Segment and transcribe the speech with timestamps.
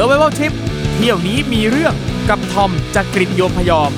[0.00, 0.52] Survival Trip
[0.94, 1.94] เที่ยวนี้มีเรื่อง
[2.28, 3.90] กับทอมจากกริฑโยมพยอม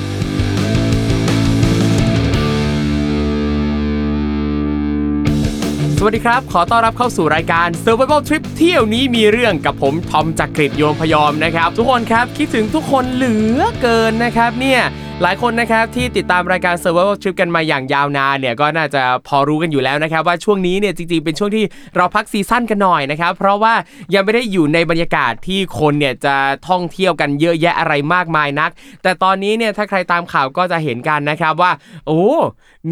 [6.03, 14.81] สวัสดีครับ ขอต้อนรับเข้าสู่รายการ Survival Trip เที่ยวนี้มีเรื่องกับผมทอมจากกริฑโยมพยอมนะครับ ทุกคนครับคิดถึงทุกคนเหลือเกินนะครับเนี่ย
[15.23, 21.65] หลายคนนะครับที่ติดตามรายการ Survival Trip กันมาอย่างยาวนานเนี่ยก็น่าจะพอรู้กันอยู่แล้วนะครับ ว่าช่วงนี้เนี่ยจริงๆ เป็นช่วงที่
[21.97, 23.75] เราพักซีซั่นกันหน่อยนะครับเพราะว่า
[24.15, 26.37] ยังไม่ได้อยู่ในบรรยากาศที่คนเนี่ยจะ
[26.69, 28.71] ท่องเที่ยวกันเยอะแยะอะไรมากมายนัก
[29.03, 31.73] แต่ตอนนี้เนี่ยถ้าใครตามข่าวก็จะเห็นกันนะครับว่า
[32.07, 32.25] โอ้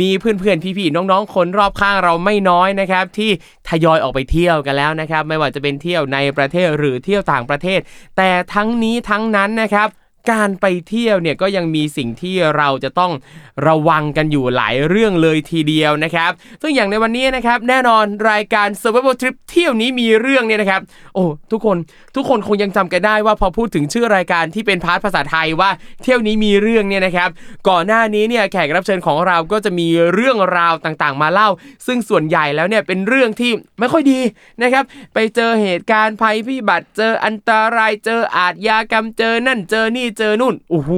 [0.00, 3.30] มีเพื่อนๆพี่ๆน้องๆคนรอบข้างเราไม่น้อยนะครับที่
[3.68, 7.80] ทยอยออกไปเที่ยวกันแล้วนะครับ ไม่ว่าจะเป็นเที่ยวในประเทศหรือเที่ยวต่างประเทศ
[8.16, 9.88] แต่ทั้งนี้ทั้งนั้นนะครับ
[10.30, 13.12] การไปเที่ยวเนี่ยก็ยังมีสิ่งที่เราจะต้อง
[13.68, 16.30] ระวังกันอยู่หลายเรื่องเลยทีเดียวนะครับ
[16.62, 20.80] ซึ่งอย่างในวันนี้นะครับแน่นอนรายการ Survival Trip เที่ยวนี้มีเรื่องเนี่ยนะครับ
[21.14, 21.76] โอ้ทุกคน
[22.16, 25.70] ทุกคนคงยังจำกันได้ว่าพอพูดถึงชื่อรายการที่เป็นพาร์ทภาษาไทยว่า
[26.02, 27.28] เที่ยวนี้มีเรื่องเนี่ยนะครับ
[27.68, 31.48] ก่อนหน้านี้เนี่ยแขกรับเชิญของเราก็จะมีเรื่องราวต่างๆ มาเล่า
[31.86, 34.20] ซึ่งส่วนใหญ่แล้วเนี่ยเป็นเรื่องที่ไม่ค่อยดี
[34.62, 40.90] นะครับ ไปเจอเหตุการณ์ภัยพิบัติเจออันตรายเจออาทยากรรมเจอนั่นเจอนี่เจอนู่นโอ้โห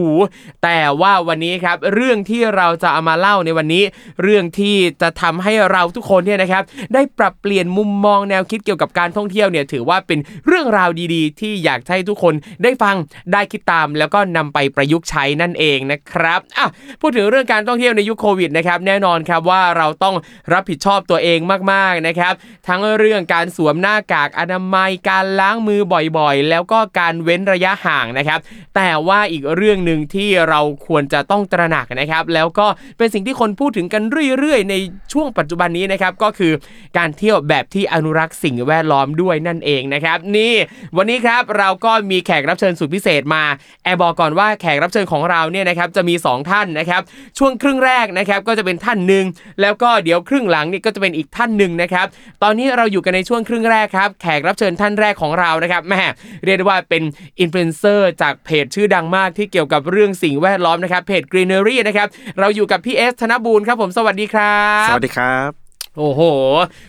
[0.62, 3.82] แต่ว่าวันนี้ครับเรื่องที่เราจะเอามาเล่าในวันนี้
[4.22, 6.62] เรื่องที่จะทำให้เราทุกคนเนี่ยนะครับ
[6.94, 12.96] ได้ปรับเปลี่ยนมุมมองแนวคิดเกี่ยวกับการท่องเที่ยวเนี่ยถือว่าเป็นเรื่องราวดีๆ ที่อยากให้ทุกคนได้ฟัง
[13.32, 16.66] ได้คิดตาม แล้วก็นำไปประยุกต์ใช้นั่นเองนะครับอะ
[17.00, 20.16] พูดถึงเรื่องการท่องเที่ยวในยุคโควิดนะครับแน่นอนครับว่าเราต้อง
[20.52, 21.38] รับผิดชอบตัวเอง
[21.72, 22.32] มากๆนะครับ
[22.68, 25.80] ทั้งเรื่องการสวมหน้ากากอนามัยการล้างมือ
[26.18, 28.40] บ่อยๆ แล้วก็การเว้นระยะห่างนะครับ
[28.74, 32.66] แต่ว่าอีกเรื่องหนึ่งที่เราควรจะต้องตระหนักนะครับ แล้วก็
[32.98, 34.02] เป็นสิ่งที่คนพูดถึงกัน
[34.38, 34.74] เรื่อยๆ ใน
[35.12, 36.52] ช่วงปัจจุบันนี้นะครับก็คือ
[36.98, 40.54] การเที่ยวแบบที่อนุรักษ์สิ่งแวดล้อมด้วยนั่นเองนะครับ นี่
[40.96, 43.44] วันนี้ครับเราก็มีแขกรับเชิญสุดพิเศษมา
[43.84, 47.02] แอบบอกก่อนว่าแขกรับเชิญของเราเนี่ยนะครับจะมี 2 ท่านนะครับ
[47.38, 49.24] ช่วงครึ่งแรกนะครับก็จะเป็นท่านหนึ่ง
[49.60, 52.06] แล้วก็เดี๋ยวครึ่งหลังนี่ก็จะเป็นอีกท่านหนึ่งนะครับ
[52.42, 56.02] ตอนนี้เราอยู่กันในช่วงครึ่งแรกครับแขกรับเชิญท่านแรกของเรานะครับแหม
[56.44, 57.02] เรียกได้ว่าเป็น
[57.40, 62.08] อินฟลูเอนเซอร์จากเพจชื่อดังมากที่เกี่ยวกับเรื่องสิ่งแวดล้อมนะครับเพจ Greenery นะครับ
[62.40, 65.50] เราอยู่กับพี่เอสธนบูรณ์ครับผมสวัสดีครับสวัสดีครับ
[65.98, 66.22] โอ้โห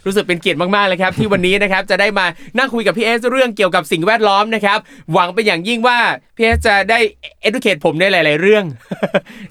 [0.05, 2.25] รู้สึกเป็นเกียรติมากๆเลยครับ ที่วันนี้นะครับจะได้มา
[2.57, 4.79] นั่งคุยกับพี่เอสเรื่องเกี่ยวกับสิ่งแวดล้อมนะครับ
[5.13, 5.99] หวังเป็นอย่างยิ่งว่า
[6.35, 6.99] พี่เอสจะได้
[7.47, 8.63] educate ผมในหลาย ๆ เรื่อง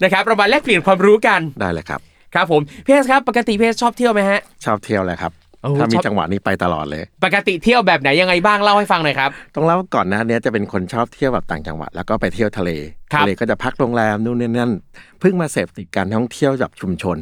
[0.02, 2.00] นะครับเรามาแลกเปลี่ยนความรู้กันได้เลยครับ
[2.34, 5.39] ครับผมพี่เอสครับปกติพี่เอสชอบเที่ยวไหมฮะชอบเที่ยวเลยครับโอ้
[5.78, 12.70] ถ้ามีชอบจังหวะนี้ไปตลอดเลย ปกติเที่ยวแบบไหนยังไงบ้างเล่าให้ฟังหน่อยครับต้องเล่าก่อนหนะเนี้ยจะเป็นคนชอบเที่ยวแบบต่างจังหวัดแล้วก็ไปเที่ยวทะเล
[13.12, 14.72] ครับทะเลก็จะพักโรงแรมนู่นนี่นั่น
[15.20, 17.18] เพิ่งมาเสพติดการท่องเที่ยวแบบชุมชน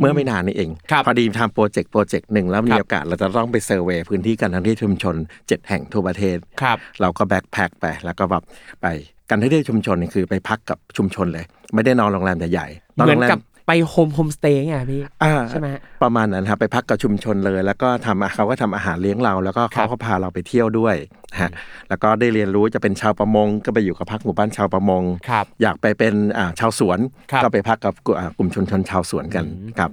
[0.00, 8.42] เมื่อไม่นานนี้เองครับพอดีทำโปรเจกต์โปรเจกต์หนึ่งแล้วมีครับโอกาสเราจะต้องไป survey พื้นที่การท่องเที่ยวชุมชน 7 แห่งทั่วประเทศครับเราก็ backpack ไปแล้วก็แบบ
[8.82, 8.86] ไป
[9.30, 11.44] การท่องเที่ยวชุมชนนี่คือไปพักกับชุมชนเลย
[11.74, 20.96] ไม่ได้นอนโรงแรมใหญ่ๆนอนเหมือนโรงแรมครับ ไปโฮมโฮมสเตย์ไงพี่อ่าใช่ไหมฮะประมาณนั้นครับไปพักกับชุมชนเลย แล้วก็ทำเขาก็ทำอาหารเลี้ยงเรา แล้วก็ครัเขาก็พาเราไปเที่ยวด้วย
[21.40, 21.50] ฮะ
[21.88, 26.98] แล้วก็ได้เรียนรู้จะเป็นชาวประมง ก็ไปอยู่กับพักหมู่บ้านชาวประมงครับอยากไปเป็นอ่าชาวสวน
[27.32, 29.44] ครับก็ไปพักกับกลุ่มอ่ากลุ่มชนชนชาวสวนกัน
[29.78, 29.90] ครับ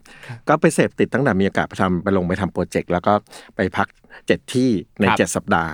[0.50, 3.14] ก็ไปเสพติดตั้งแต่มีโอกาสไปทำไปลงไปทำโปรเจกต์แล้วก็
[3.56, 3.88] ไปพัก
[4.28, 4.70] เจ็ดที่
[5.00, 5.74] ในครับเจ็ดสัปดาห์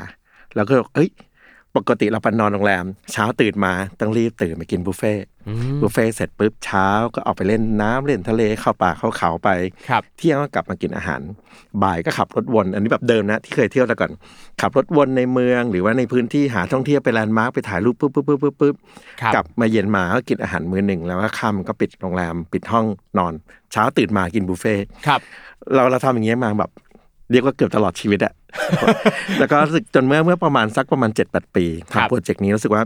[0.56, 1.10] แล้วก็เอ้ย
[1.78, 5.24] ปกติเราไปนอนโรงแรม เช้าตื่นมาต้องรีบตื่นไปกินบุฟเฟ่ต์
[5.82, 9.50] บุฟเฟ่ต์เสร็จปุ๊บเช้าก็ออกไปเล่นน้ำเล่นทะเลเข้าป่าเข้าเขาไป
[9.90, 11.22] ครับเที่ยงก็กลับมากินอาหาร
[11.84, 14.12] บ่ายก็ขับรถวน อันนี้แบบเดิมนะที่เคยเที่ยวแต่ก่อน
[14.62, 18.76] ขับรถวนในเมืองหรือว่าในพื้นที่หาท่องเที่ยวไปแลนด์มาร์คไปถ่ายรูปปุ๊บปุ๊บปุ๊บปุ๊บปุ๊บ
[19.22, 22.86] ครับกลับมาเย็นมาก็กินอาหารมื้อหนึ่งแล้วก็ค่ำก็ปิดโรงแรมปิดห้อง
[23.18, 23.34] นอน
[23.72, 25.22] เช้าตื่นมากินบุฟเฟ่ต์ครับ
[25.76, 26.72] เราเราทำอย่างเงี้ยมาแบบ
[27.32, 28.34] เรียกว่าเกือบตลอดชีวิตอะ
[29.40, 32.84] แล้วก็รู้สึกจนเมื่อเมื่อประมาณสักประมาณเจ็ดแปดปีครับทำโปรเจกต์นี้รู้สึกว่า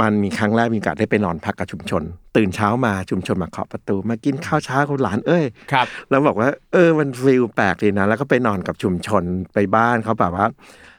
[0.00, 2.02] มันมีครั้งแรกมีโอกาสได้ไปนอนพักกับชุมชน
[2.36, 9.22] ตื่นเช้ามาชุมชนมาเคาะประตู มากินข้าวเช้ากับหลานเอ้ยครับแล้วบอกว่า เออมันฟีลแปลกดีนะ แล้วก็ไปนอนกับชุมชน
[9.54, 10.46] ไปบ้านเขาแบบว่า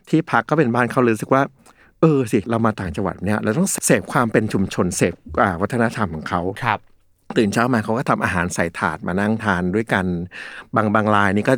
[0.10, 1.44] ที่พักก็เป็นบ้านเขาเลยรู้สึกว่า
[2.02, 6.80] เออสิเรามาต่างจังหวัดเนี่ยเราต้องเสพความเป็นชุมชนเสพอ่าวัฒนธรรมของเขาครับ
[7.38, 10.06] ตื่นเช้ามาเขาก็ทำอาหารใส่ถาดมานั่งทานด้วยกัน
[10.76, 11.54] บางบางรายนี่ก็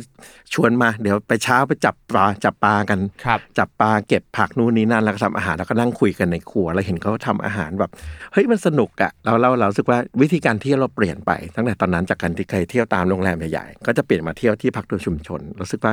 [0.54, 7.90] ชวนมา เดี๋ยวไปเช้าไปจับปลาจับปลากันครับจับปลาเก็บผักนู่นนี่นั่นแล้วก็ทำอาหารแล้วก็นั่งคุยกันในครัว แล้วเห็นเขาทำอาหารแบบ
[8.32, 15.92] เฮ้ยมันสนุกอะเราเราเรารู้สึกว่าวิธีการเที่ยวเราเปลี่ยนไปตั้งแต่ตอนนั้นจากการที่เคยเที่ยวตามโรงแรมใหญ่ๆก็จะเปลี่ยนมาเที่ยวที่พักโดยชุมชนรู้สึกว่า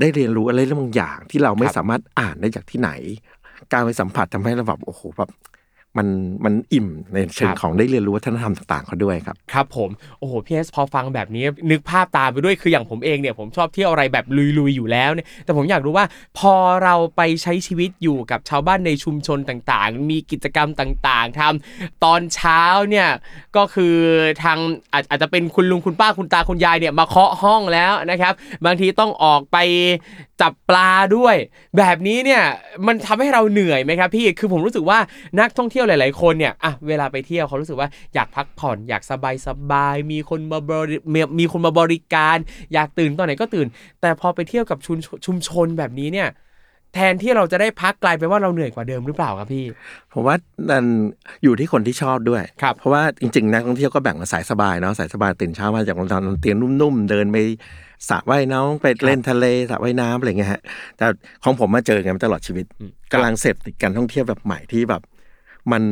[0.00, 2.90] ได้เรียนรู้อะไรเรื่องบางอย่างที่เราไม่ครับสามารถอ่านได้จากที่ไหน
[3.72, 5.30] การไปสัมผัสทำให้เราแบบโอ้โหแบบ
[5.98, 6.08] มัน
[6.44, 14.24] มันอิ่มในเชิงของได้เรียนรู้วัฒนธรรมต่างๆเขาด้วยครับครับผมโอ้โหพี่เอสพอฟังแบบนี้นึกภาพตามไปด้วยคืออย่างผมเองเนี่ยผมชอบเที่ยวอะไรแบบ
[14.58, 16.06] ลุยๆอยู่แล้วเนี่ยแต่ผมอยากรู้ว่า
[16.38, 23.08] พอเราไปใช้ชีวิตอยู่กับชาวบ้านในชุมชนต่างๆ มีกิจกรรมต่างๆทำตอนเช้าเนี่ย
[23.56, 23.94] ก็คือ
[24.42, 24.58] ทาง
[24.92, 28.32] อาจอาจจะเป็นคุณลุงคุณป้าคุณตาคุณยายเนี่ยมาเคาะห้องแล้วนะครับ
[28.64, 29.56] บางทีต้องออกไป
[30.40, 31.36] จับปลาด้วย
[31.78, 32.42] แบบนี้เนี่ย
[32.86, 34.98] มันทำให้เราเหนื่อยไหมครับพี่คือผมรู้สึกว่า
[35.40, 42.36] นักท่องเที่ยวหลายๆคนเนี่ยอะเวลาไปเที่ยวเขารู้สึกว่าอยากพักผ่อนอยากสบายสบายๆมีคนมาบริมีมีคนมาบริการ
[42.74, 43.66] อยากตื่นตอนไหนก็ตื่น
[44.00, 46.28] แต่พอไปเที่ยวกับชุมชนชุมชนแบบนี้เนี่ย
[46.94, 49.64] แทนที่เราจะได้พักกลายเป็นว่าเราเหนื่อยกว่าเดิมหรือเปล่าครับพี่
[50.12, 50.36] ผมว่า
[50.70, 50.84] นั่น
[51.42, 57.36] อยู่ที่คนที่ชอบด้วยครับเพราะว่าจริงๆนักท่องเที่ยวก็แบ่งมาสายสบายเนาะสายสบายตื่นเช้ามาจากโรงแรมเตียงนุ่มๆเดินไป
[58.08, 60.62] สระว่ายน้ำไปเล่นทะเลสระว่ายน้ำอะไรเงี้ยฮะ
[60.96, 61.06] แต่
[61.44, 62.64] ของผมมาเจอกันมาตลอดชีวิต
[63.12, 65.02] กำลังเสพติดการท่องเที่ยวแบบใหม่ที่แบบ
[65.72, 65.82] มัน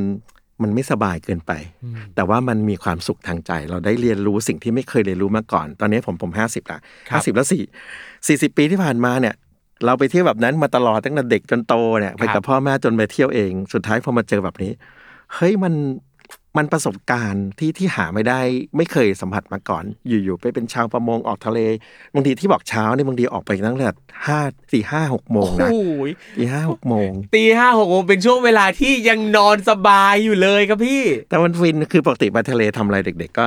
[0.62, 1.52] มันไม่สบายเกินไป
[2.14, 6.78] แต่ว่ามันมีความสุขทางใจ เราได้เรียนรู้สิ่งที่ไม่เคยเรียนรู้มาก่อน ตอนนี้ผมผมห้าสิบละ
[7.08, 7.62] ครัห้าบสิบแล้วสี่
[8.26, 9.34] สี่สิบปีที่ผ่านมาเนี่ย
[9.84, 14.72] เราไปเที่ยวแบบนั้นมาตลอดตั้งแต่เด็กจนโตเนี่ยไปครักับบพ่อแม่จนไปเที่ยวเอง สุดท้ายพอมาเจอแบบนี้
[15.34, 15.75] เฮ้ยมัน
[16.56, 18.41] มันประสบการณ์ที่ที่หาไม่ได้
[18.77, 21.59] ไม่เคยสัมผัสมาก่อน อยู่ๆไปเป็นชาวประมงออกทะเล
[22.15, 23.91] บางทีที่บอกเช้าเนี่ยบางทีออกไปตั้งแต่
[24.27, 24.41] ห้า
[24.73, 25.77] สี่ห้าหกโมงโอ้นะโห
[26.37, 33.47] ตีห้าหกโมงตีห้าหกโมงเป็นช่วงเวลาที่ยังนอนสบายอยู่เลยครับพี่ แต่มันฟินคือปกติไปทะเลทำอะไรเด็ก ๆ ก็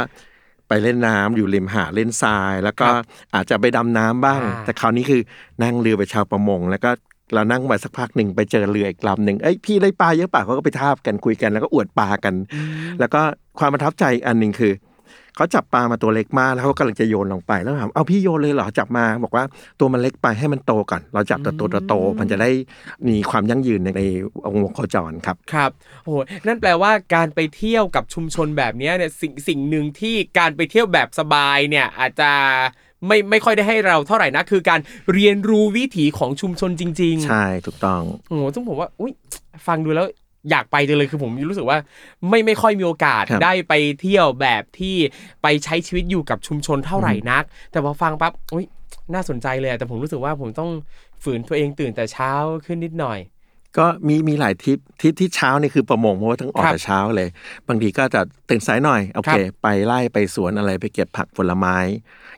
[0.68, 3.04] ไปเล่นน้ำอยู่ริมหาดเล่นทราย แล้วก็ครับ
[3.36, 5.22] อาจจะไปดำน้ำบ้างอ่าแต่คราวนี้คือ
[5.64, 6.92] นั่งเรือไปชาวประมง แล้วก็
[7.34, 12.34] เรานั่งไปสักพักหนึ่งไปเจอเรืออีกลำหนึ่งเอ้ยพี่ได้ปลาเยอะป่ะเขาก็ไปทาบกันคุยกันแล้วก็อวดปลากัน
[13.00, 13.22] แล้วก็
[13.60, 14.74] ความประทับใจอันหนึ่งคือ
[15.36, 19.44] เขาจับปลามาตัวเล็กมากแล้วเขากำลังจะโยนลงไปแล้วถามเอาพี่โยนเลยเหรอจับมา บอกว่า
[19.80, 22.50] ตัวมันเล็กไปให้มันโตก่อน เราจับตัวตัวโตๆมันจะได้
[23.08, 24.04] มีความยั่งยืนในใน
[24.64, 25.72] วงโคจรครับครับ
[26.04, 26.18] โอ้โห
[26.48, 32.32] นั่นแปลว่าการไปเที่ยวกับชุมชนแบบเนี้ยเนี่ยสิ่งสิ่งหนึ่งที่การไปเที่ยวแบบสบายเนี่ยอาจจะ
[33.08, 34.80] ไม่ไม่ค่อยได้ให้เราเท่าไหร่นะคือการ
[35.14, 39.14] เรียนรู้วิถีของชุมชนจริง ๆ ใช่ถูกต้องโอ้โหซึ่งผมว่าอุ้ย
[39.68, 40.08] ฟังดูแล้ว
[40.50, 41.78] อยากไปจังเลยคือผมรู้สึกว่า
[42.30, 44.96] ไม่ไม่ค่อยมีโอกาสครับได้ไปเที่ยวแบบที่
[45.42, 48.66] ไปใช้ชีวิตอยู่กับชุมชนเท่าไหร่นัก แต่พอฟังปั๊บอุ้ย
[49.14, 50.70] น่าสนใจเลยอะแต่ผมรู้สึกว่าผมต้อง
[51.24, 52.32] ฝืนตัวเองตื่นแต่เช้า
[52.66, 53.20] ขึ้นนิดหน่อย
[53.78, 57.30] ก็มีมีหลายทริปทริปที่เช้านี่คือประมงเพราะว่าต้องออกครับแต่เช้าเลย
[57.68, 61.76] บางทีก็จะตื่นสายหน่อยโอเคครับไปไล่ไปสวนอะไรไปเก็บผักผลไม้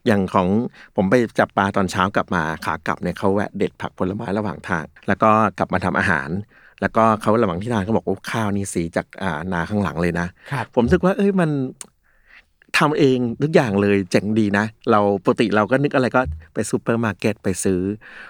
[0.06, 0.48] อย่างของ
[0.96, 6.30] ผมไปจับปลาตอนเช้ากลับมาขากลับเนี่ยเขาแวะเด็ดผักผลไม้ระหว่างทาง แล้วก็กลับมาทำอาหาร
[6.82, 11.50] แล้วก็เขาระหว่างที่ทานเขาบอกโอ้ข้าวนี่สีจากอ่านาข้างหลังเลยนะครับผมรู้สึกว่าเอ้ยมัน
[12.78, 16.22] ทำเองทุกอย่างเลยเจ๋งดีนะ เราปกติเราก็นึกอะไรก็
[16.54, 17.82] ไปซูเปอร์มาร์เก็ตไปซื้อ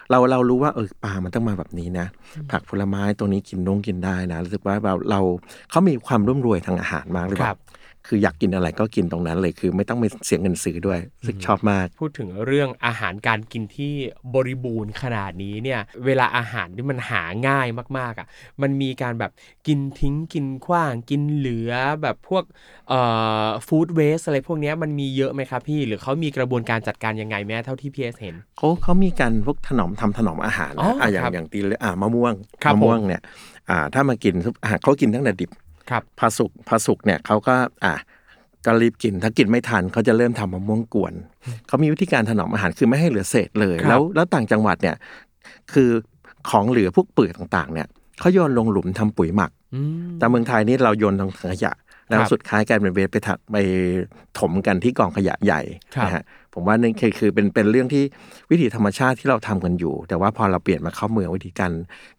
[0.09, 2.07] เราเรารู้ว่าเออปลามันต้องมาแบบนี้นะ
[2.51, 5.21] ผักผลไม้ตัวนี้กินน้องกินได้นะรู้สึกว่าเราเรา
[5.69, 7.59] เขามีความร่ำรวยทางอาหารมากเลยครับ
[8.07, 13.93] คืออยากกินอะไรก็กินตรงนั้นเลยคือไม่ต้องไปเสียเงินซื้อด้วยรู้สึกชอบมาก พูดถึงเรื่องอาหารการกินที่
[14.35, 17.67] บริบูรณ์ขนาดนี้เนี่ยเวลาอาหารที่มันหาง่าย
[17.97, 18.27] มากๆอะ
[18.61, 19.31] มันมีการแบบ
[19.67, 22.43] กินทิ้งกินขว้างกินเหลือแบบพวก
[22.89, 22.99] เอ่
[23.45, 32.33] อ food waste อะไรพวกเนี้ยมันมีเยอะไหมครับพี่ หรือเขามีกระบวนการจัดการยังไงแหมเท่าที่พี่เอสเห็นเขาเขามีการพวกถนอมทำถนอมอาหารอ๋อนะอะอย่างครับอย่างตีเลยอ่ามะม่วง
[32.63, 33.21] ครับมะม่วงผมเนี่ย
[33.69, 34.33] อ่าถ้ามากิน
[34.63, 35.49] อ่าเขากินตั้งแต่ดิบ
[35.89, 37.93] ครับพอสุกพอสุกเนี่ยเขาก็อะ
[38.65, 41.13] ก็รีบกินถ้ากินไม่ทันเขาจะเริ่มทำมะม่วงกวน
[41.67, 44.95] เขามีวิธีการถนอมอาหารคือไม่ให้เหลือเศษเลยครับแล้วแล้วต่างจังหวัดเนี่ย
[45.73, 45.89] คือ
[46.49, 47.87] ของเหลือพวกเปลือกต่างๆ เนี่ย
[48.19, 51.73] เขาโยนลงหลุมทำปุ๋ยหมักอืมแต่เมืองไทยนี่เราโยนลงถังขยะ
[52.07, 53.57] แล้วครับสุดท้ายกลายเป็นเวสไปถักไป
[54.39, 55.61] ถมกันที่กองขยะใหญ่
[55.95, 56.23] ครับนะฮะ
[56.53, 58.03] ผมว่านั่นคือคือเป็นเป็นเรื่องที่
[58.51, 61.71] วิถีธรรมชาติที่เราทำกันอยู่ แต่ว่าพอเราเปลี่ยนมาเข้าเมืองวิธีการ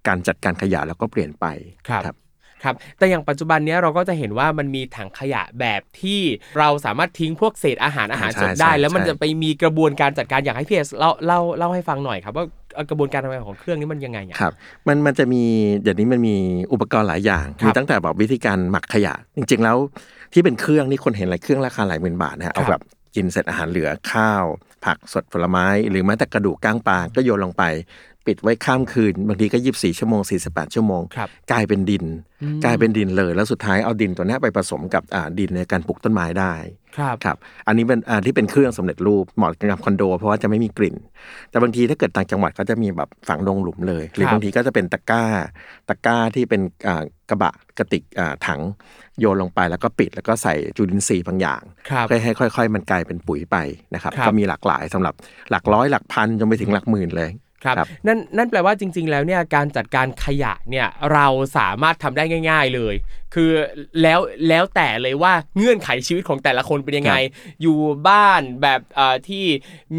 [0.07, 1.47] การจัดการขยะแล้วก็เปลี่ยนไป
[1.89, 2.17] ครับ
[2.65, 6.21] ครับครับแต่อย่างปัจจุบันเนี้ยเราก็จะเห็นว่ามันมีถังขยะแบบที่
[6.59, 12.45] เราสามารถทิ้งพวกเศษอาหารอาหารใช่สดได้ใช่แล้วมันใช่จะไปมีกระบวนการจัดการอยากให้พี่เอสเล่าเล่าเล่าให้ฟังหน่อยครับว่า
[12.75, 14.53] เอ่อกระบวนการทำงานของเครื่องนี้มันยังไงอะครับ
[14.89, 15.43] มันมันจะมี
[15.83, 16.37] เดี๋ยวนี้มันมี
[16.73, 19.77] อุปกรณ์หลายอย่างครับมีตั้งแต่แบบวิธีการหมักขยะ จริง ๆ แล้ว
[20.33, 22.83] ที่เป็นเครื่องนี่คนเห็นหลายเครื่องราคาหลายหมื่นบาทนะฮะครับเอาแบบ
[23.15, 24.45] กินเสร็จอาหารเหลือข้าว
[24.85, 27.63] ผักสดผลไม้ หรือแม้แต่กระดูกก้างปลาก็โยนลงไป
[28.27, 32.05] ปิดไว้ข้ามคืน บางทีก็ยีิบสี่ชั่วโมงสี่สิบแปดชั่วโมงครับกลายเป็นดิน
[32.43, 36.55] อืมกลายเป็นดินเลย แล้วสุดท้ายเอาดินตัวเนี้ยไปผสมกับอ่าดินในการปลูกต้นไม้ได้
[36.99, 40.97] ครับครับ อันนี้เป็นอ่าที่เป็นเครื่องสำเร็จรูปเหมาะกับคอนโด เพราะว่าจะไม่มีกลิ่น
[41.51, 45.25] แต่บางทีถ้าเกิดต่างจังหวัดก็จะมีแบบฝังลงหลุมเลย หรือครับบางทีก็จะเป็นตะกร้า
[45.89, 48.61] ตะกร้าที่เป็นอ่ากระบะกระติกอ่าถัง
[49.21, 53.57] โยนลงไปแล้วก็ปิดแล้วก็ใส่จุลินทรีย์บางอย่างครับเพื่อให้ค่อย ๆ มันกลายเป็นปุ๋ยไป
[53.95, 55.15] นะครับครับก็มีหลากหลายสำหรับ
[55.51, 57.31] หลักร้อยหลักพันจนไปถึงหลักหมื่นเลย
[57.65, 62.95] ครับครับนั่นนั่นแปลว่าจริง ๆ แล้วเนี่ยการจัดการขยะเนี่ยเราสามารถทำได้ง่าย ๆเลย
[63.35, 63.53] คือ
[64.03, 67.15] แล้วแล้วแต่เลยว่าเงื่อนไขชีวิตของแต่ละคนเป็นยังไง
[67.63, 67.79] อยู่
[68.09, 69.45] บ้านแบบเอ่อที่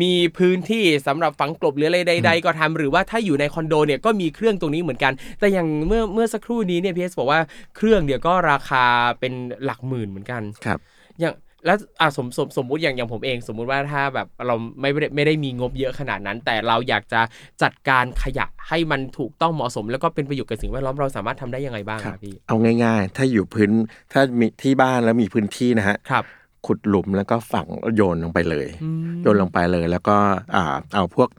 [0.02, 7.42] มีพื้นที่สำหรับฝังกลบหรืออะไรใด ๆ ก็ทำหรือว่าถ้าอยู่ในคอนโดเนี่ยก็มีเครื่องตรงนี้เหมือนกัน แต่อย่างเมื่อเมื่อสักครู่นี้เนี่ยพีเอสบอกว่า
[7.76, 8.86] เครื่องเดียวก็ราคา
[9.20, 10.80] เป็นหลักหมื่นเหมือนกันครับ
[11.20, 11.34] อย่าง
[11.66, 17.22] แล้วอะสมสมสมมุติอย่างอย่างผมเอง สมมุติว่าถ้าแบบเราไม่ได้ไม่ได้มีงบเยอะขนาดนั้น แต่เราอยากจะ
[17.64, 23.72] จัดการขยะให้มันถูกต้องเหมาะสม แล้วก็เป็นประโยชน์กับสิ่งแวดล้อมเราสามารถทำได้ยังไงบ้างคครัรับบพี่เอาง่าย ๆ ถ้าอยู่พื้น
[24.14, 26.24] ถ้ามีที่บ้านแล้วมีพื้นที่นะฮะครับ
[26.66, 30.18] ขุดหลุมแล้วก็ฝังโยนลงไปเลยอืมโยนลงไปเลยแล้วก็
[30.56, 31.30] อ่าเอาพวก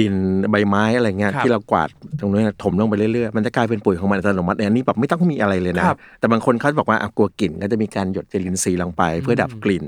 [0.00, 0.14] ดิน
[0.50, 1.88] ใบไม้อะไรเงี้ยครับที่เรากวาด
[2.20, 9.84] ตรงนี้นถมลงไปเรื่อยๆมันจะกลายเป็นปุ๋ยของมันอัตโนมัติอันนี้แบบไม่ต้องมีอะไรเลยนะครับ แต่บางคนเขาบอกว่าอะกลัวกลิ่นก็จะมีการหยดเจลินทรีย์ลงไป เพื่อดับกลิ่น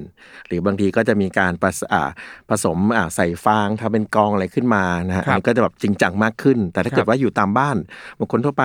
[0.47, 2.09] หรือบางทีก็จะมีการผสอ่า
[2.49, 7.76] ผสมอ่าใส่ฟางทำเป็นกองอะไรขึ้นมานะฮะครับอันนี้ก็จะแบบจริงจังมากขึ้น แต่ถ้าครับเกิดว่าอยู่ตามบ้าน
[8.19, 8.62] บางคนทั่วไป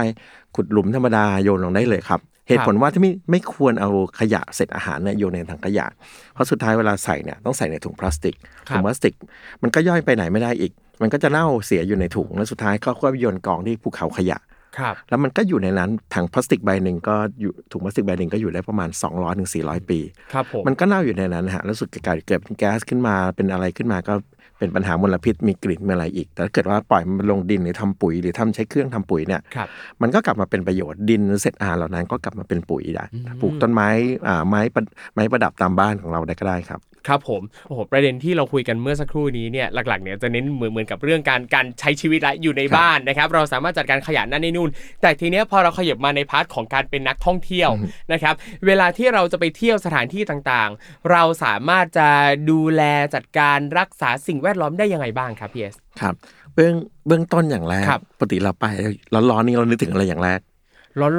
[0.56, 5.86] ขุดหลุมธรรมดาโยนลงได้เลยครับ เหตุผลว่าที่ไม่ไม่ควรเอาขยะเศษอาหารเนี่ยโยนในถังขยะ
[6.34, 8.36] เพราะสุดท้ายเวลาใส่เนี่ยต้องใส่ในถุงพลาสติก
[8.70, 9.14] ครับถุงพลาสติก
[9.62, 10.72] มันก็ย่อยไปไหนไม่ได้อีก
[11.02, 14.40] มันก็จะเน่าเสียอยู่ในถุงแล้วสุดท้ายก็ค่อยโยนกองที่ภูเขาขยะ
[14.78, 20.00] ครับแล้วมันก็อยู่ในนั้นถังพลาสติกใบหนึ่งก็อยู่ถุงพลาสติกใบหนึ่งก็อยู่ได้ประมาณ 200-400ถึง400ปี
[20.34, 24.14] ครับผมมันก็เน่าอยู่ในนั้นฮะแล้วสุดเกิดเกิดเป็นแก๊สขึ้นมาเป็นอะไรขึ้นมาก็
[24.60, 29.68] เป็นปัญหามลพิษมีกลิ่นมีอะไรอีก แต่ถ้าเกิดว่าปล่อยมันลงดินหรือทำปุ๋ยหรือทำใช้เครื่องทำปุ๋ยเนี่ยครับ
[30.02, 33.90] มันก็กลับมาเป็นประโยชน์ดินหรือเศษอาหารเหล่านั้นก็กลับมาเป็นปุ๋ยได้อืมปลูกต้นไม้
[34.28, 34.82] อ่าไม้ประ
[35.14, 44.70] ไม้ประดับตามบ้านของเราได้ก็ได้ครับ ครับผมโอ้โหประเด็นที่เราคุยกันเมื่อสักครู่นี้เนี่ยหลักๆเนี่ยจะเน้นเหมือนเหมือนกับเรื่องการการใช้ชีวิตและอยู่ในบ้านนะครับ เราสามารถจัดการขยะนั่นนี่นู่น
[45.02, 47.70] แต่ทีเนี้ยพอเราขยับมาใน part ของการเป็นนักท่องเที่ยว
[48.14, 48.34] นะครับ
[48.66, 52.08] เวลาที่เราจะไปเที่ยวสถานที่ต่างๆ เราสามารถจะ
[52.50, 52.82] ดูแล
[53.16, 56.16] จัดการรักษาสิ่งแวดล้อมได้ยังไงบ้างครับพี่เอสครับ
[56.54, 56.74] เบื้อง
[57.08, 58.66] เบื้องต้นอย่างแรกครับปกติเราไป
[59.14, 60.40] ร้อนๆนี่เรานึกถึงอะไรอย่างแรก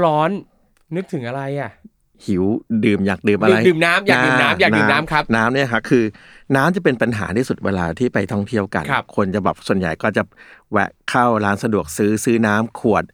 [0.04, 1.70] ร้อนๆนึกถึงอะไรอะ
[2.24, 2.44] หิว
[2.84, 6.04] ดื่มอยากดื่มอะไรดื่มน้ำอยากดื่มน้ำอยากดื่มน้ำครับน้ำเนี่ยครับคือ
[6.56, 10.22] น้ำจะเป็นปัญหาที่สุดเวลาที่ไปท่องเที่ยวกันครับคนจะแบบส่วนใหญ่ก็จะ
[10.72, 13.04] แวะเข้าร้านสะดวกซื้อซื้อน้ำขวด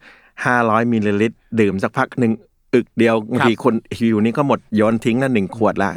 [0.41, 2.33] 500มิลลิลิตรดื่มสักพักหนึ่ง
[2.73, 5.91] อึกเดียวบางทีคนหิวนี่ก็หมดโยนทิ้งละหนึ่งขวดละ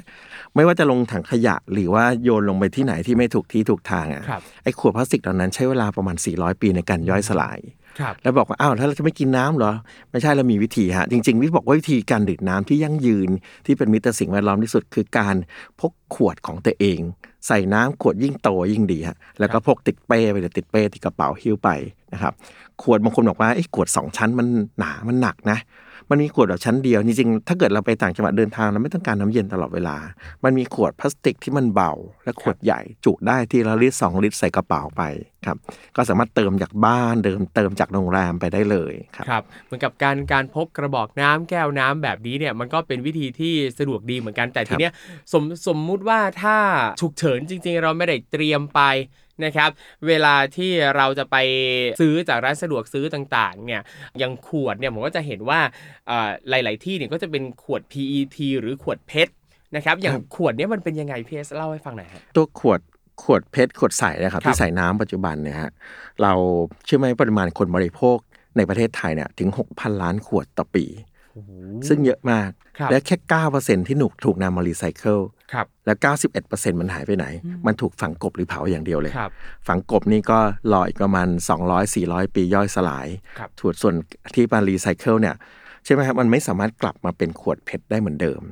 [0.54, 7.85] ไม่ว่าจะลงถังขยะหรือว่าโยนลงไปที่ไหนที่ไม่ถูกที่ถูกทางอะครับไอ้ขวดพลาสติกเหล่านั้นใช้เวลาประมาณ 400 ปีในการย่อยสลายครับ
[8.22, 9.72] แล้วบอกว่าอ้าวถ้าเราจะไม่กินน้ำเหรอ
[10.10, 13.28] ไม่ใช่เรามีวิธีฮะ จริงๆวิทบอกว่าวิธีการดื่มน้ำที่ยั่งยืน
[13.66, 15.36] ที่เป็นมิตรสิ่งแวดล้อมที่สุด คือการ
[15.80, 17.00] พกขวดของตัวเอง
[17.46, 21.68] ใส่น้ำขวดยิ่งโตยิ่งดีฮะแล้วก็พกติดเป้ไปติดเป้ติดกระเป๋าหิ้วไป
[22.12, 22.32] นะครับ
[22.82, 24.46] ขวดบางคนบอกว่าไอ้ขวดสองชั้นมัน
[24.78, 25.58] หนามันหนักนะ
[26.10, 29.96] มันมีขวดแบบชั้นเดียว จริงๆ ถ้าเกิดเราไปต่างจังหวัดเดินทางเราไม่ต้องการน้ำเย็นตลอดเวลา
[30.44, 31.92] มันมีขวดพลาสติกที่มันเบา
[32.24, 35.02] และขวดใหญ่จุได้ทีละลิตรสองลิตรใส่กระเป๋าไป
[35.46, 35.56] ครับ
[35.96, 44.92] ก็สามารถเติมจากบ้านเดิมเติมจากโรงแรมไปได้เลยครับครับเหมือนกับการการพกกระบอกน้ำแก้วน้ำแบบนี้เนี่ยมันก็เป็นวิธีที่สะดวกดีเหมือนกันแต่ทีเนี้ย
[45.32, 46.56] สมสมมุติว่าถ้า
[47.00, 48.80] ฉุกเฉินจริง ๆ เราไม่ได้เตรียมไป
[49.44, 49.70] นะครับ
[50.06, 51.36] เวลาที่เราจะไป
[52.00, 53.82] ซื้อจากร้านสะดวกซื้อต่างๆเนี่ย
[54.18, 55.60] อย่างขวดเนี่ยผมก็จะเห็นว่า
[56.06, 59.32] เอ่อหลาย ๆ ที่เนี่ยก็จะเป็นขวด PET หรือขวดเพชร
[59.76, 62.80] นะครับอย่างขวดเนี้ยมันเป็นยังไงพีเอสเล่าให้ฟังหน่อยครับตัวขวด
[63.22, 65.70] ขวดเพชรขวดใสนะครับครับที่ใส่น้ำปัจจุบันเนี่ยฮะ
[66.22, 66.32] เรา
[66.84, 68.16] เชื่อไหมปริมาณคนบริโภค
[68.56, 70.84] ในประเทศไทยเนี่ยถึง 6,000 ล้านขวดต่อปี
[71.88, 73.16] ซึ่งเยอะมากครับและแค่
[73.52, 75.18] 9%ที่หนุกถูกนำมารีไซเคิล
[75.52, 75.98] ครับแล้ว
[76.38, 77.26] 91%มันหายไปไหน
[77.66, 79.30] มันถูกฝังกลบหรือเผาอย่างเดียวเลยครับ
[79.68, 80.38] ฝังกลบนี่ก็
[80.72, 81.28] รออีกประมาณ
[81.82, 83.06] 200-400 ปีย่อยสลาย
[83.38, 83.94] ครับถูกส่วน
[84.34, 85.36] ที่มารีไซเคิลเนี่ย
[85.84, 88.42] ใช่ไหมครับมันไม่สามารถกลับมาเป็นขวด PET ได้เหมือนเดิม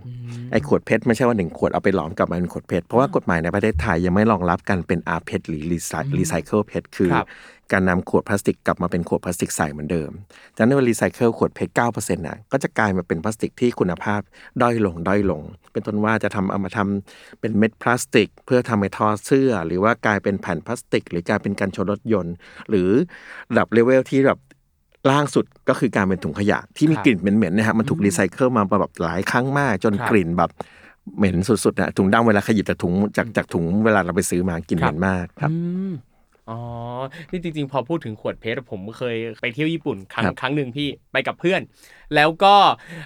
[0.52, 7.26] ไอ้ขวดเพชรไม่ใช่ว่าหนึ่งขวดเอาไปหลอมกลับมาเป็นขวดเพชรเพราะว่ากฎหมายในประเทศไทยยังไม่รองรับการเป็น rPET หรือรีไซ recycle PET คือครับ
[7.72, 10.10] การนำขวดพลาสติกกลับมาเป็นขวดพลาสติกใสเหมือนเดิม
[10.56, 14.20] จากนั้นเวลารีไซเคิลขวด PET 9%น่ะก็จะกลายมาเป็นพลาสติกที่คุณภาพ
[14.62, 15.42] ด้อยลงด้อยลง
[15.72, 22.34] เป็นต้นว่าจะทำเอามาทำเป็นเม็ดพลาสติก เพื่อทำให้ทอเสื้อ หรือว่ากลายเป็นแผ่นพลาสติก หรือกลายเป็นกันชนรถยนต์
[22.70, 22.88] หรือ
[23.50, 24.38] ระดับเลเวลที่แบบ
[25.10, 30.50] ล่างสุดก็คือการเป็นถุงขยะที่มีครับกลิ่นเหม็นๆนะฮะมันถูกรีไซเคิลมาแบบหลายครั้งมาก จนครับกลิ่นแบบ
[31.16, 35.50] เหม็นสุดๆนะถุงดำเวลาขยิบจากถุงจากจากถุงเวลาเราไปซื้อมากลิ่นเหม็นมากครับ
[36.48, 36.58] อืมอ๋อ
[37.30, 41.60] นี่จริงๆ พอพูดถึงขวดเพชรผมเคยไปเที่ยวญี่ปุ่นครั้งครับครั้งหนึ่งพี่ไปกับเพื่อน
[42.14, 42.54] แล้วก็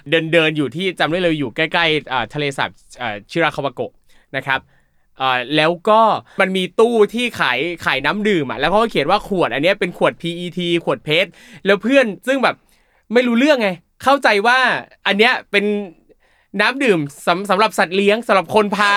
[0.09, 2.69] เดินเดินอยู่ที่จำได้เลยอยู่ใกล้ๆอ่าทะเลสาบ
[3.01, 3.91] อ่าชิราคาวาโกะ
[4.35, 4.59] นะครับ
[5.21, 6.01] อ่าแล้วก็
[6.41, 11.29] มันมีตู้ที่ขายขายน้ำดื่มอะแล้วเขาก็เขียนว่าขวดอันเนี้ยเป็นขวด PET ขวดเพชร
[11.65, 12.55] แล้วเพื่อนซึ่งแบบ
[13.13, 13.69] ไม่รู้เรื่องไง
[14.03, 14.59] เข้าใจว่า
[15.07, 15.65] อันเนี้ยเป็น
[16.59, 18.93] น้ำดื่มสำสำหรับสัตว์เลี้ยงสำหรับคนพา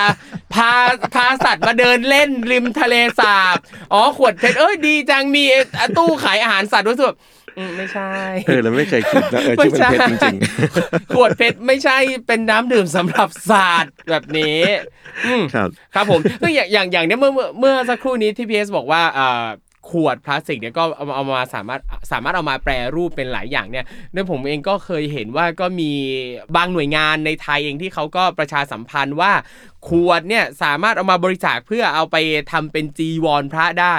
[0.54, 0.70] พา
[1.14, 3.56] พาสัตว์มาเดินเล่นริมทะเลสาบ
[3.92, 5.44] อ๋อขวดเพชรเอ้ยดีจังมี
[5.80, 7.14] อะตู้ขายอาหารสัตว์ด้วยส่วน
[7.58, 8.10] อืมไม่ใช่
[8.46, 10.36] เออเราไม่เคยคิดนะเออที่มันเพชรจริง
[11.14, 14.60] ขวดเพชรไม่ใช่เป็นน้ำดื่มสำหรับสัตว์แบบนี้
[15.26, 19.46] อืม ๆ ครับ ครับผมก็อย่างอย่างอย่างเนี้ยเมื่อเมื่อเมื่อสักครู่นี้ที่พีเอสบอกว่าอ่า
[19.90, 21.80] ขวดพลาสติกเนี่ยก็เอามาเอามาสามารถ
[22.12, 23.84] สามารถเอามาแปรรูปเป็นหลายอย่างเนี่ย
[24.14, 25.90] ด้วยผมเองก็เคยเห็นว่าก็มี
[26.56, 29.32] บางหน่วยงานในไทยเองที่เขาก็ประชาสัมพันธ์ว่า
[29.88, 32.16] ขวดเนี่ยสามารถเอามาบริจาคเพื่อเอาไป
[32.52, 33.96] ทำเป็นจีวรพระได้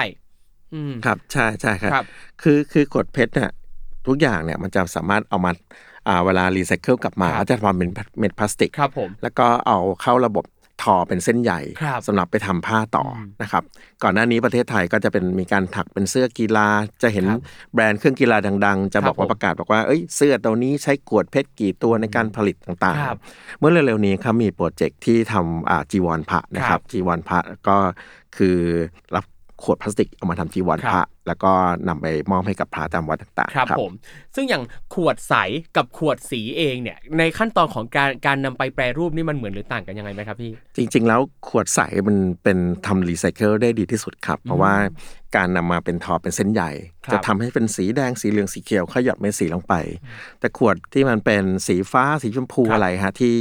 [0.74, 2.04] อืมครับใช่ใช่ครับครับ
[2.42, 3.50] คือคือกดเพชรเนี่ย
[4.06, 5.52] ทุกอย่างเนี่ยมันจะสามารถเอามา
[6.08, 10.44] อ่าเวลารีไซเคิลกลับมาครับก็จะทำเป็นเม็ดพลาสติกครับผมแล้วก็เอาเข้าระบบ
[10.82, 13.62] ทอเป็นเส้นใหญ่ครับสำหรับไปทำผ้าต่ออนะครับ
[14.02, 16.68] ก่อนหน้านี้ประเทศไทยก็จะเป็นมีการถักเป็นเสื้อกีฬา
[17.02, 17.40] จะเห็นครับ
[17.74, 27.38] แบรนด์เครื่องกีฬาดัง ๆ จะครับบอกว่าผมประกาศบอกว่าเอ้ยเสื้อตัวนี้ใช้ขวดเพชรกี่ตัวในการผลิตต่างครับๆเมื่อเร็วๆนี้ครับมีโปรเจกต์ที่ทำอ่าจีวรพระนะคครัรับบจีวรพระ
[27.68, 27.76] ก็
[28.36, 28.56] คือ
[29.14, 29.24] รับ
[29.62, 31.52] ขวดพลาสติกเอามาทำจีวรครับพระ แล้วก็
[31.88, 33.92] นำไปมอบให้กับพระตามวัดต่างๆ ครับผม
[34.34, 34.62] ซึ่งอย่าง
[34.94, 35.34] ขวดใส
[35.76, 44.74] กับขวดสีเองเนี่ย ในขั้นตอนของการการนำไปแปรรูปนี่มันเหมือนหรือต่างกันยังไงไหมครับพี่ จริง ๆ แล้วขวดใสมันเป็นทำรีไซเคิลได้ดีที่สุดครับ เพราะว่า
[45.36, 46.70] การนำมาเป็นทอเป็นเส้นใหญ่
[47.06, 49.74] ครับจะทำให้เป็นสีแดงสีเหลืองสีเขียวขยับเม็ดสีลงไป
[50.40, 53.34] แต่ขวดที่มันเป็นสีฟ้าสีชมพูครับอะไรฮะที่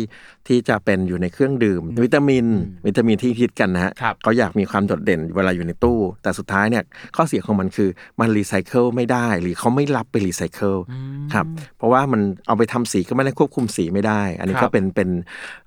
[0.47, 2.45] ที่จะเป็นอยู่ในเครื่องดื่ม วิตามิน
[2.87, 6.83] วิตามินที่ฮิตกันนะฮะครับเขาอยากมีความโดดเด่นเวลาอยู่ในตู้ แต่สุดท้ายเนี่ย
[7.15, 10.75] ข้อเสียของมันคือมันรีไซเคิลไม่ได้หรือเขาไม่รับไปรีไซเคิล
[11.33, 11.45] ครับ
[11.77, 15.09] เพราะว่ามันเอาไปทำสีก็ไม่ได้ควบคุมสีไม่ได้ อันนี้ครับก็เป็นเป็น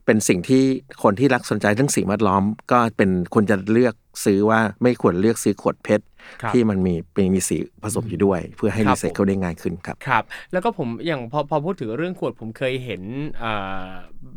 [0.07, 0.64] เป็นสิ่งที่
[1.03, 2.42] คนที่รักสนใจเรื่องสิ่งแวดล้อม
[2.73, 6.05] ก็เป็นควรจะเลือกซื้อว่าไม่ควรเลือกซื้อขวด PET
[6.42, 13.03] ครับที่มันมีเป็นมีสีผสมอยู่ด้วย เพื่อให้ครับรีไซเคิลได้ง่ายขึ้นครับครับ แล้วก็ผมอย่างพอพอพูดถึงเรื่องขวดผมเคยเห็น
[13.38, 13.53] เอ่
[13.87, 13.88] อ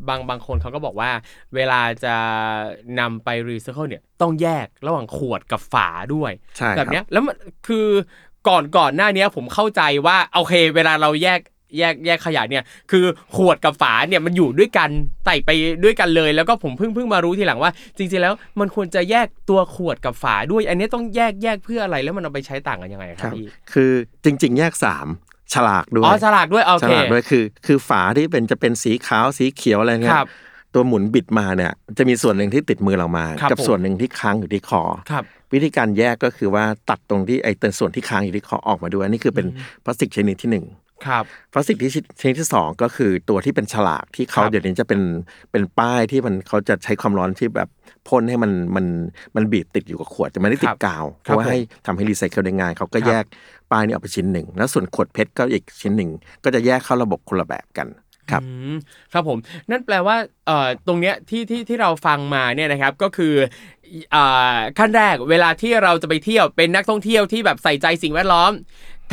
[0.08, 1.12] บางบางคนเขาก็บอกว่า
[1.56, 2.16] เวลาจะ
[3.00, 7.36] นำไปรีไซเคิลเนี่ยต้องแยกระหว่างขวดกับฝาด้วยใช่ครับแบบเนี้ยแล้วมัน
[7.68, 7.88] คือ
[8.48, 11.40] ก่อนก่อนหน้าเนี้ยผมเข้าใจว่าโอเค เวลาเราแยก
[11.78, 13.06] แยกแยกขยะเนี่ย คือ
[13.36, 14.90] ขวดกับฝาเนี่ยมันอยู่ด้วยกัน
[15.26, 15.50] ไต่ไป
[15.84, 23.92] ด้วยกันเลย แล้วก็ผมเพิ่งเพิ่งมารู้ทีหลังว่า จริงๆแล้วมันควรจะแยกตัวขวดกับฝาด้วย อันนี้ต้องแยกแยกเพื่ออะไรแล้วมันเอาไปใช้ต่างกันยังไงคครัรับบพี่คือ
[24.24, 25.08] จริง ๆ แยกสาม
[25.54, 30.28] ฉลากด้วยอ๋อฉลากด้วยโอฉเคลากด้วยคือ คือฝาที่เป็นจะเป็นสีขาวสีเขียวอะไรเงี้คยรับ
[30.74, 39.48] ตัวหมุนบิดมาเนี่ยจะมีส่วนหนึ่งที่ติดมือเรามาครับกับผมส่วนหนึ่งที่ค้างอยู่ที่คอครับวิธีการแยกก็คือว่าตัดตรงที่ไอ้ตัวส่วนที่ค้างอยู่ที่คอออกมาด้วยอันนี่คือเป็น
[39.84, 40.66] พลาสติกชนิดที่หนึ่ง
[41.08, 41.96] ครับพลาสติกที่ช
[42.28, 45.02] นิดที่สองก็คือตัวที่เป็นฉลากที่เขาครับเดี๋ยวนี้จะเป็น
[45.52, 47.70] เป็นป้ายที่มันเขาจะใช้ความร้อนที่แบบ
[48.08, 48.86] พ่นให้มันมัน
[49.36, 53.26] มันบีบติดอยู่กับขวดจะไม่ได้ติครัดบกาวเพครับราะว่าผมให้ทำให้รีไซเคิลได้ง่ายเขาก็ครับแยก
[53.72, 56.10] ป้ายนี้ออกไปชิ้นหนึ่ง แล้วส่วนขวดเพชรก็อีกชิ้นหนึ่ง
[56.44, 57.88] ก็จะแยกเข้าระบบคนละแบบกัน
[58.32, 58.76] ครับอืม
[59.14, 59.38] ครับผม
[59.70, 60.16] นั่นแปลว่า
[60.48, 63.34] เอ่อตรงเนี้ยที่ที่ที่เราฟังมาเนี่ยนะครับก็คือ
[64.16, 68.52] อ่าขั้นแรกเวลาที่เราจะไปเที่ยวเป็นนักท่องเที่ยวที่แบบใส่ใจสิ่งแวดล้อม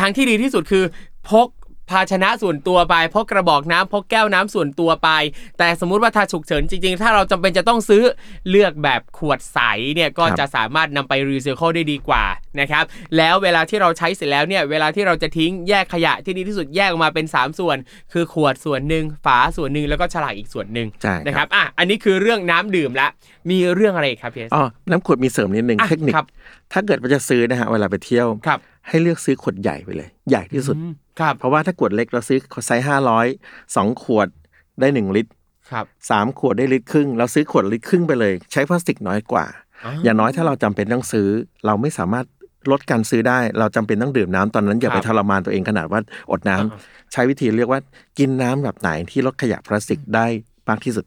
[0.00, 0.84] ทางที่ดีที่สุดคือ
[1.30, 1.48] พก
[1.90, 5.10] ภาชนะส่วนตัวไปพกกระบอกน้ำพกแก้วน้ำส่วนตัวไป
[5.58, 8.02] แต่สมมุติว่าถ้าฉุกเฉินจริงๆ ถ้าเราจำเป็นจะต้องซื้อ
[8.50, 9.58] เลือกแบบขวดใส
[9.94, 12.24] เนี่ยก็ครับจะสามารถนำไปรีไซเคิลได้ดีกว่า
[12.60, 12.84] นะครับ
[13.16, 17.76] แล้วเวลาที่เราใช้เสร็จแล้วเนี่ยเวลาที่เราจะทิ้งแยกขยะที่ดีที่สุดแยกออกมาเป็น 3 ส่วน
[18.12, 23.08] คือขวดส่วนหนึ่งฝาส่วนหนึ่งแล้วก็ฉลากอีกส่วนหนึ่งใช่ครับนะครับอะอันนี้คือเรื่องน้ำดื่มละ
[23.50, 26.26] มีเรื่องอะไรอีกครับพี่เอสอ๋อน้ำขวดมีเสริมนิดนึงอะเทคนิคครับ
[26.72, 33.26] ถ้าเกิดว่าจะซื้อนะฮะเวลาไปเที่ยวครับ ให้เลือกซื้อขวดใหญ่ไปเลย ใหญ่ที่สุดอืมครับ เพราะว่าถ้าขวดเล็กเราซื้อไซส์ห้าร้อย
[33.76, 34.28] สองขวด
[34.80, 35.32] ได้หนึ่งลิตร
[35.70, 39.46] ครับสามขวดได้ลิตรครึ่ง เราซื้อขวดลิตรครึ่งไปเลย ใช้พลาสติกน้อยกว่า
[40.04, 41.28] อย่างน้อยถ้าเราจำเป็นต้องซื้อ
[41.66, 42.26] เราไม่สามารถ
[42.70, 46.00] ลดการซื้อได้ เราจำเป็นต้องดื่มน้ำตอนนั้นอย่าไปครับทรมานตัวเองขนาดว่า
[46.30, 47.80] อดน้ำใช้วิธีเรียกว่า
[48.18, 50.26] กินน้ำแบบไหนที่ลดขยะพลาสติกได้
[50.68, 51.04] มากที่สุด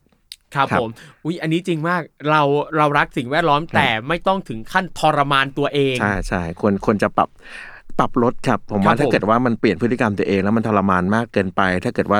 [0.55, 0.91] ครับครับผม
[1.25, 2.41] อุ้ยอันนี้จริงมากเรา
[2.77, 7.29] เรารักสิ่งแวดล้อมแต่ไม่ต้องถึงขั้นทรมานตัวเอง ใช่ใช่ควรควรจะปรับ
[7.99, 12.19] ปรับลดครับ ผมว่าครับถ้าผมเกิดว่ามันเปลี่ยนพฤติกรรมตัวเองแล้วมันทรมานมากเกินไป ถ้าเกิดว่า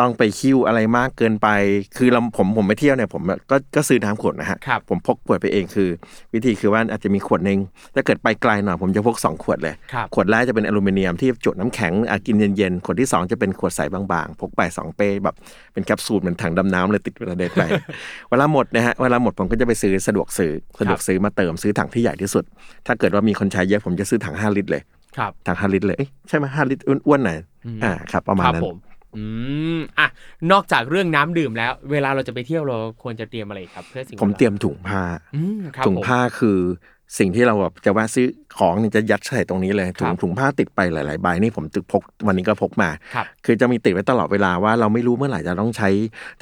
[0.00, 1.48] ต้องไปคิ้วอะไรมากเกินไป
[1.96, 5.88] คือเราผมผมไปเที่ยวเนี่ยผมก็ก็ซื้อน้ำขวดนะฮะครับผมพกขวดไปเองคือ
[6.34, 7.58] วิธีคือว่าอาจจะมีขวดหนึ่ง
[7.94, 15.34] ถ้าเกิดไปไกลหน่อยผมจะพกสองขวดเลยครับขวดแรกจะเป็นอลูมิเนียมที่จุน้ำแข็งอะกินเย็นๆ ขวดที่สองจะเป็นขวดใสบางๆ พกไปสองเป้แบบ
[15.72, 17.62] เป็นแคปซูลเหมือนถังดำน้ำเลยติดเวลาเดินไป
[18.30, 22.44] เวลาหมดนะฮะเวลาหมดผมก็จะไปซื้อสะดวกซื้อสะดวกซื้อมาเติมซื้อถังที่ใหญ่ที่สุด
[22.86, 24.82] ถ้าเกิดว่ามีคนใช้เยอะผมจะซื้อถัง5ลิตรเลย
[25.18, 27.38] ครับถัง5ลิตรเลยเอ้ยใช่ไหมห้าลิตรอ้วนๆหน่อย
[27.84, 28.76] อ่าครับประมาณครับนั้นผม
[29.16, 29.22] อื
[29.76, 30.08] มอะ
[30.52, 35.02] นอกจากเรื่องน้ำดื่มแล้ว เวลาเราจะไปเที่ยวเราควรจะเตรียมอะไรครับ เพื่อสิ่งผมแวดล้อเตรียมถุงผ้า
[35.34, 36.58] อืมครับถุงผมผ้าคือ
[37.18, 45.90] สิ่งที่เราแบบจะแวะซื้อของเนี่ยจะยัดใส่ตรงนี้เลยถุคงรับถุงผ้าติดไปหลาย ๆ ใบนี่ผมตึกพกวันนี้ก็พกมาครับคือจะมีติดไว้ตลอดเวลาว่าเราไม่รู้เมื่อไหร่จะต้องใช้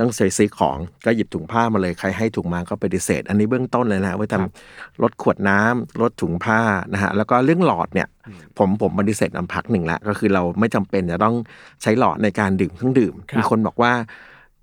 [0.00, 6.60] ต้องซื้อซื้อของก็หยิบถุงผ้ามาเลยใครให้ถุงมาก็ปฏิเสธ อันนี้เบื้องต้นเลยนะไว้ทำลดขวดน้ำลดถุงผ้า
[6.92, 8.08] นะฮะแล้วก็เรื่องหลอดเนี่ย
[8.58, 11.36] ผมผมปฏิเสธน้ำพักหนึ่งละก็คือเราไม่จำเป็นจะต้อง
[11.82, 13.92] ใช้หลอดในการดื่มเครื่องดื่มครับมีคนบอกว่า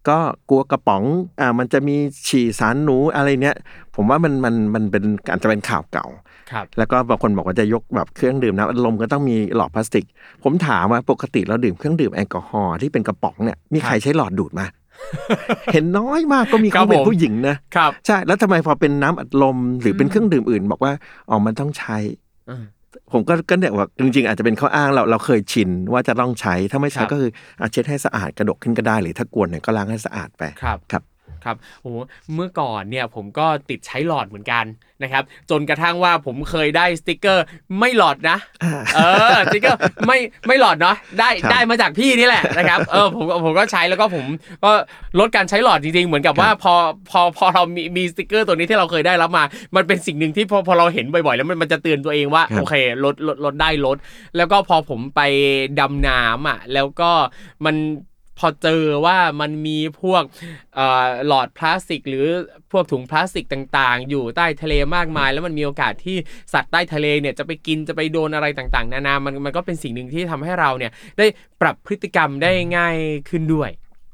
[0.10, 0.18] ก็
[0.50, 1.04] กลัวกระป๋อง
[1.40, 1.96] อ่ามันจะมี
[2.28, 3.56] ฉี่สารหนูอะไรเนี้ย
[3.96, 6.06] ผมว่ามันมันมันเป็นอาจจะเป็นข่าวเก่า
[6.52, 10.06] ครับแล้วก็บางคนบอกว่าจะยกแบบเครื่องดื่มน้ำอัดลมก็ต้องมีหลอดพลาสติก
[10.44, 14.66] ผมถามว่าปกติเราดื่มเครื่องดื่มแอลกอฮอล์ที่เป็นกระป๋องเนี่ยมีใครใช้หลอดดูดมา
[15.74, 20.94] เห็นน้อยมากก็มีครับเขาเป็นผมผู้หญิงนะครับใช่แล้วทำไมพอเป็นน้ำอัดลมหรือเป็นเครื่องดื่มอื่น บอกว่า
[21.30, 21.98] อ๋อมันต้องใช้
[22.50, 22.64] อืม
[23.12, 30.44] ผมก็ก็เนี่ยว่าจริงๆ อาจจะเป็นข้ออ้างเราเราเคยชินว่าจะต้องใช้ถ้าไม่ใช้ครับก็คืออาเช็ดให้สะอาดกระดกขึ้นก็ได้หรือถ้ากวนเนี่ยก็ล้างให้สะอาดไป
[30.92, 31.04] ครับ
[31.48, 31.96] ครับครับโอ้โห
[32.34, 34.66] เมื่อก่อนเนี่ยผมก็ติดใช้หลอดเหมือนกัน
[35.04, 37.46] นะครับ จนกระทั่งว่าผมเคยได้สติกเกอร์
[37.80, 38.38] ไม่หลอดนะ
[38.96, 39.00] เอ
[39.34, 44.26] อสติกเกอร์ไม่ไม่หลอดเนาะได้ครับได้มาจากพี่นี่แหละนะครับเออผมก็ผมก็ใช้แล้วก็ผม
[44.64, 44.72] ก็
[45.20, 46.74] ลดการใช้หลอดจริงๆ เหมือนกับว่าพอ
[47.10, 49.44] พอพอเรามีมีสติกเกอร์ตัวนี้ที่เราเคยได้รับมา
[49.76, 53.98] มันเป็นสิ่งหนึ่งที่พอพอเราเห็นบ่อยๆ แล้วมันมันจะเตือนตัวเองว่าครับโอเคลดลดลดได้ลด
[54.38, 55.22] แล้วก็พอผมไป
[55.80, 57.12] ดำน้ำอะแล้วก็
[57.66, 57.76] มัน
[58.38, 60.24] พอเจอว่ามันมีพวก
[61.28, 62.28] หลอดพลาสติก หรือ
[62.72, 66.18] พวกถุงพลาสติกต่างๆ อยู่ใต้ทะเลมากมาย แล้วมันมีโอกาสที่
[66.54, 71.28] สัตว์ใต้ทะเลเนี่ยจะไปกินจะไปโดนอะไรต่างๆ นานามันมันก็เป็นสิ่งหนึ่งที่ทำให้เราเนี่ยได้
[71.62, 72.98] ปรับพฤติกรรมได้ง่าย
[73.30, 73.72] ขึ้นด้วย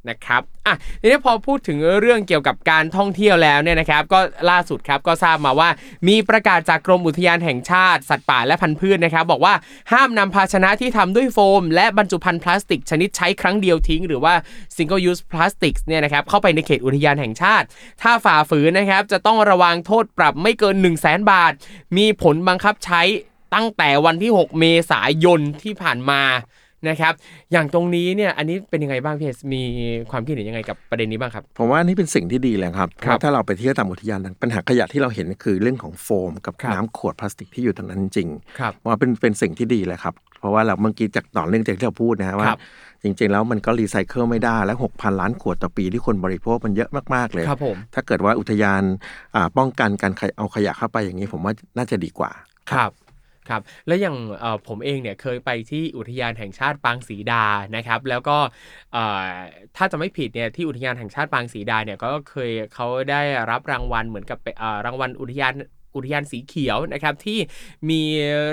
[0.09, 5.69] นะครับอะทีนี้พอพูดถึงเรื่องเกี่ยวกับการท่องเที่ยวแล้วเนี่ยนะครับ ก็ล่าสุดครับก็ทราบมาว่า
[6.07, 9.53] มีประกาศจากกรมอุทยานแห่งชาติ สัตว์ป่าและพันธุ์พืชนะครับ บอกว่า
[9.91, 14.33] ห้ามนำภาชนะที่ทำด้วยโฟม และบรรจุภัณฑ์พลาสติก ชนิดใช้ครั้งเดียวทิ้ง หรือว่า
[14.75, 17.65] single use plastics เนี่ยนะครับเข้าไปในเขตอุทยานแห่งชาติ
[18.01, 21.51] ถ้าฝ่าฝืนนะครับจะต้องระวังโทษปรับไม่เกิน 1 0 0 0 0แสนบาท
[21.97, 23.01] มีผลบังคับใช้
[23.53, 26.21] ตั้งแต่วันที่ 6 เมษายนที่ผ่านมา
[26.88, 27.13] นะครับ
[27.52, 29.62] อย่างตรงนี้เนี่ยอันนี้เป็นยังไงบ้างพี่เอสมี
[30.12, 42.60] ความคิดเห็นยังไงกับประเด็นนี้บ้างครับ ผมว่านี่เป็นสิ่งที่ดีเลยครับเพครับราะถ้าเราไปเที่ยวตามอุทยานนั้นปัญหาขยะที่เราเห็นคือเรื่องของโฟม กับครับน้ำขวดพลาสติกที่อยู่ตรงนั้นจริงครับว่าเป็นเป็นสิ่งที่ดีเลยครับเพราะว่าเราเมื่อกี้จากต่อเรื่องจากที่เราพูดนะฮะว่าครับ
[43.04, 48.82] จริงๆ แล้วมันก็รีไซเคิลไม่ได้และ6,000 ล้านขวดต่อปีที่คนบริโภคมันเยอะมาก ๆ เลยครับผมถ้าเกิดว่าอุทยาน
[49.36, 52.32] อ่าป้องกันการเอาขยะเข้าไปอย่างนี้ผมว่าน่าจะดีกว่า
[52.72, 52.91] ครับ
[53.49, 54.15] ครับแล้วอย่าง
[54.67, 57.43] ผมเองเนี่ยเคยไปที่อุทยานแห่งชาติปางศรีดา
[57.75, 58.38] นะครับ แล้วก็
[59.77, 64.39] ถ้าจะไม่ผิดเนี่ยที่อุทยานแห่งชาติปางศรีดาเนี่ยก็เคยเขาได้รับรางวัลเหมือนกับ
[64.86, 65.56] รางวัลอุทยาน
[65.95, 67.39] อุทยานสีเขียวนะครับที่
[67.89, 68.01] มี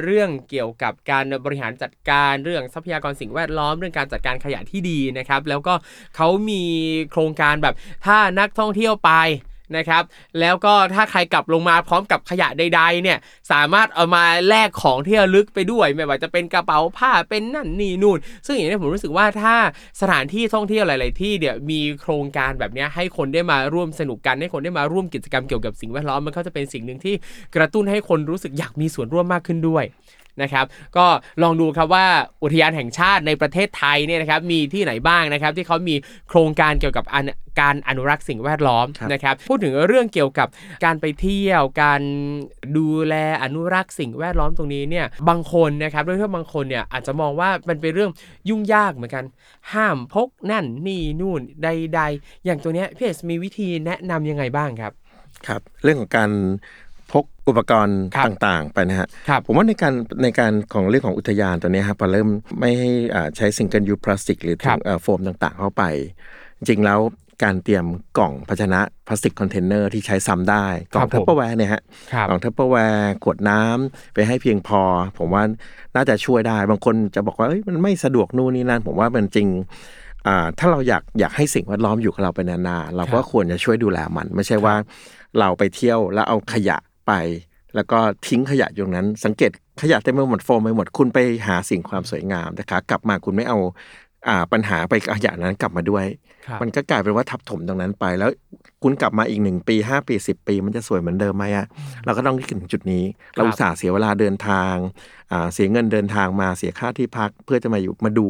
[0.04, 5.74] เรื่องเกี่ยวกับการบริหารจัดการเรื่องทรัพยากรสิ่งแวดล้อมเรื่องการจัดการขยะที่ดีนะครับ แล้วก็
[6.16, 6.62] เขามี
[7.10, 7.74] โครงการแบบ
[8.06, 9.12] ถ้านักท่องเที่ยวไป
[9.76, 10.02] นะครับ
[10.40, 13.18] แล้วก็ถ้าใครกลับลงมาพร้อมกับขยะใดๆเนี่ย
[13.52, 19.54] สามารถเอามาแลกของที่ระลึกไปด้วย ไม่ว่าจะเป็นกระเป๋าผ้าเป็นนั่นนี่นู่น ซึ่งอย่างนี้ผมรู้สึกว่าถ้า
[20.00, 27.14] สถานที่ท่องเที่ยวหลาย ๆ ที่เนี่ยวมีโครงการแบบนี้ให้คนได้มาร่วมสนุกกันให้คนได้มาร่วมกิจกรรมเกี่ยวกับสิ่งแวดล้อมมันก็จะเป็นสิ่งหนึ่งที่
[27.56, 29.84] กระตุ้นให้คนรู้สึกอยากมีส่วนร่วมมากขึ้นด้วย
[30.42, 31.06] นะครับ ก็
[31.42, 32.06] ลองดูครับว่า
[32.42, 35.94] อุทยานแห่งชาติในประเทศไทยเนี่ยนะครับมีที่ไหนบ้างนะครับที่เขามี
[36.28, 37.24] โครงการเกี่ยวกับอัน
[37.60, 40.48] การอนุรักษ์สิ่งแวดล้อมครับนะครับ พูดถึงเรื่องเกี่ยวกับ
[40.84, 42.02] การไปเที่ยว การ
[42.76, 48.10] ดูแลอนุรักษ์สิ่งแวดล้อมตรงนี้เนี่ยบางคนนะครับโดยเฉพาะบางคนเนี่ยอาจจะมองว่ามันเป็นเรื่อง
[48.48, 49.24] ยุ่งยากเหมือนกัน
[49.72, 54.92] ห้ามพกนั่นนี่นู่นใด ๆ อย่างตัวเนี้ยพี่เอสมีวิธีแนะนำยังไงบ้างครับ
[55.48, 56.30] ครับ เรื่องของการ
[56.89, 56.89] พก
[57.50, 62.28] อุปกรณ์ครับต่างๆ ไปนะฮะครับผมว่าในการในการของเรื่องของอุทยานตัวเนี้ยครับพอเริ่ม
[62.60, 65.82] ไม่ให้อ่าใช้ single-use plastic หรือครับถุงเอ่อโฟมต่างๆ เข้าไป
[66.56, 67.00] จริงๆแล้ว
[67.42, 67.86] การเตรียม
[68.18, 71.82] กล่องภาชนะพลาสติกคอนเทนเนอร์ที่ใช้ซ้ำได้ กล่องครังบผมทัพเปอร์แวร์เนี่ยฮะ
[72.12, 74.80] ครับกล่อง Tupperware ขวดน้ำไปให้เพียงพอ
[75.18, 75.42] ผมว่า
[75.94, 79.48] น่าจะช่วยได้ บางคนจะบอกว่าเอ้ยมันไม่สะดวกนู่นนี่นั่นผมว่ามันจริง
[80.26, 84.74] อ่าถ้าเราอยากอยากให้สิ่งแวดล้อมอยู่กับเราไปนานๆเราก็ควรจะช่วยดูแลมัน ไม่ใช่ว่า
[85.38, 86.78] เราไปเที่ยวแล้วเอาขยะ
[87.10, 87.16] ไป
[87.76, 89.50] แล้วก็ทิ้งขยะอยู่ตรงนั้น สังเกต
[89.82, 93.58] ขยะเต็มไปหมดโฟมไปหมดคุณไปหาสิ่งความสวยงามนะคะ กลับมาคุณไม่เอา
[94.28, 96.04] อ่าปัญหาไปขยะนั้นกลับมาด้วย
[96.46, 98.30] ครับมันก็กลายเป็นว่าทับถมตรงนั้นไป แล้ว
[98.82, 101.66] คุณกลับมาอีกหนึ่งปีห้าปีสิบปี มันจะสวยเหมือนเดิมไหมอะ
[102.04, 104.74] เราก็ต้องคิดถึงจุดนี้ เราอุตส่าห์เสียเวลาเดินทาง
[105.32, 108.28] อ่าเสียเงินเดินทางมาเสียค่าที่พักเพื่อจะมาอยู่มาดู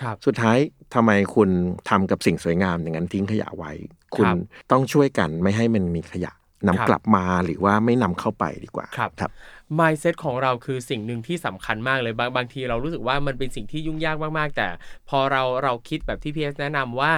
[0.00, 0.58] ครับสุดท้าย
[0.94, 1.50] ทำไมคุณ
[1.88, 3.72] ทำกับสิ่งสวยงามอย่างนั้นทิ้งขยะไว้
[4.16, 4.36] คุณครับ
[4.72, 6.32] ต้องช่วยกันไม่ให้มันมีขยะ
[6.66, 9.30] นำครับกลับมาหรือว่าไม่นำเข้าไปดีกว่าครับครับ
[9.78, 14.68] mindset ของเราคือสิ่งหนึ่งที่สำคัญมากเลยบางบางทีเรารู้สึกว่ามันเป็นสิ่งที่ยุ่งยากมากๆ แต่
[15.08, 17.12] พอเราเราคิดแบบที่พีเอสแนะนำว่า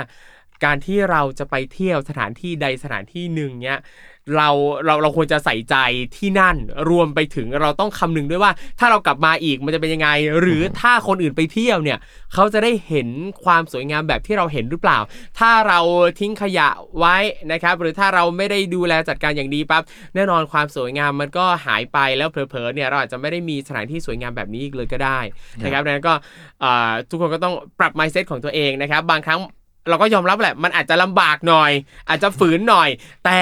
[0.65, 3.79] การที่เราจะไปเที่ยวสถานที่ใดสถานที่หนึ่งเนี้ย
[4.37, 4.49] เรา
[4.85, 5.77] เราเราควรจะใส่ใจ
[6.17, 6.57] ที่นั่น
[6.91, 10.09] รวมไปถึงเราต้องคำนึงด้วยว่า ถ้าเรากลับมาอีกมันจะเป็นยังไง
[10.41, 11.99] หรือถ้าคนอื่นไปเที่ยวเนี่ย
[12.35, 13.09] เขาจะได้เห็น
[13.45, 14.99] ความสวยงามแบบที่เราเห็นหรือเปล่า
[15.39, 15.81] ถ้าเรา
[16.21, 17.17] ทิ้งขยะไว้
[17.53, 19.83] นะครับ หรือถ้าเราไม่ได้ดูแลจัดการอย่างดีปั๊บ
[20.15, 25.19] แน่นอนความสวยงามมันก็หายไปแล้วเผลอๆเนี่ยเราอาจจะไม่ได้มีสถานที่สวยงามแบบนี้อีกเลยก็ได้
[25.65, 26.15] นะครับดังนั้นก็
[26.65, 29.41] อ่าทุกคนก็ต้องปรับ mindset ของตัวเองนะครับบางครั้ง
[29.89, 31.73] เราก็ยอมรับแหละ มันอาจจะลำบากหน่อย
[32.09, 32.89] อาจจะฝืนหน่อย
[33.25, 33.41] แต่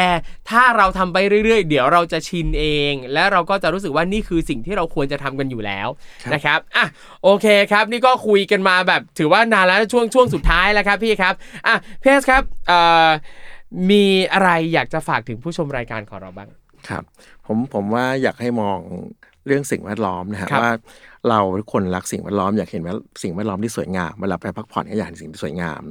[0.50, 5.88] ถ้าเราทำไปเรื่อยๆ เดี๋ยวเราจะชินเอง และเราก็จะรู้สึกว่านี่คือสิ่งที่เราควรจะทำกันอยู่แล้ว
[6.22, 6.86] ครับนะครับอะ
[7.24, 11.34] โอเคครับ นี่ก็คุยกันมาแบบ ถือว่านานแล้วช่วงช่วงสุดท้ายแล้วครับพี่ครับ
[11.66, 13.08] อะพี่เอสครับเอ่อ
[13.90, 16.48] มีอะไรอยากจะฝากถึงผู้ชมรายการของเราบ้าง
[16.88, 17.02] ครับ
[17.46, 18.78] ผมผมว่าอยากให้มอง
[19.46, 20.72] เรื่องสิ่งแวดล้อมนะฮะครับว่า
[21.28, 25.82] เราทุกคนรักสิ่งแวดล้อมอยากเห็นว่าสิ่งแวดล้อมที่สวยงามเวลาไปพักผ่อนก็อยากเห็นสิ่งที่สวยงาม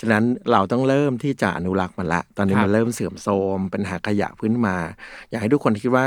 [0.00, 4.76] ฉะนั้นเราต้องเริ่มที่จะอนุรักษ์มันละ ตอนนี้ครับมันเริ่มเสื่อมโทรมปัญหาขยะพื้นมา
[5.30, 6.04] อยากให้ทุกคนคิดว่า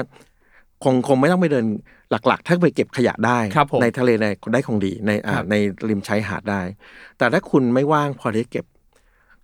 [0.84, 1.66] คงคงไม่ต้องไปเดิน
[2.28, 5.56] หลัก ๆ ถ้าไปเก็บขยะได้ครับผมในทะเลในได้คงดีในอ่าครับใน
[5.90, 6.62] ริมชายหาดได้
[7.18, 8.66] แต่ถ้าคุณไม่ว่างพอที่จะเก็บ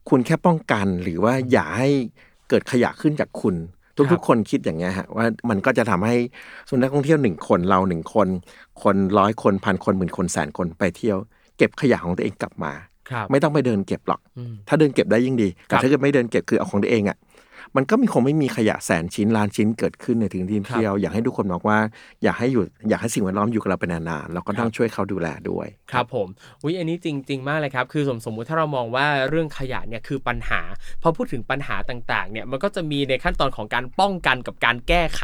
[0.09, 1.89] คุณแค่ป้องกันหรือว่าอย่าให้
[2.49, 3.55] เกิดขยะขึ้นจากคุณ
[4.13, 6.15] ทุกๆ คนคิดอย่างเงี้ยฮะว่ามันก็จะทำให้
[6.69, 8.27] ส่วนนักท่องเที่ยวหนึ่งคนเราหนึ่งคน
[8.83, 11.17] คนร้อยคนพันคนหมื่นคนแสนคนไปเที่ยว
[11.57, 12.94] เก็บขยะของตัวเองกลับมาครับ
[13.31, 17.17] ไม่ต้องไปเดินเก็บหรอกอืมถ้าเดินเก็บได้ยิ่งดีครัแต่บถ้าเกิดไม่เดินเก็บคือเอาของตัวเองอะ
[17.75, 21.77] มันก็มีคงไม่มีขยะแสนชิ้นล้านชิ้นเกิดขึ้นในถึงที่เที่ยวอยากให้ทุกคนบอกว่า
[22.23, 26.27] อยากให้อยู่อยากให้สิ่งแวดล้อมอยู่กับเราเป็นนานๆแล้วก็ต้องช่วยเขาดูแลด้วยครับผม
[26.63, 30.61] อุ้ยอันนี้จริง ๆ มากเลยครับคือสมสมมุติถ้าเรามองว่าเรื่องขยะเนี่ยคือปัญหา
[31.01, 35.21] พอพูดถึงปัญหาต่างๆเนี่ยมันก็จะมีในขั้นตอนของการป้องกันกับการแก้ไข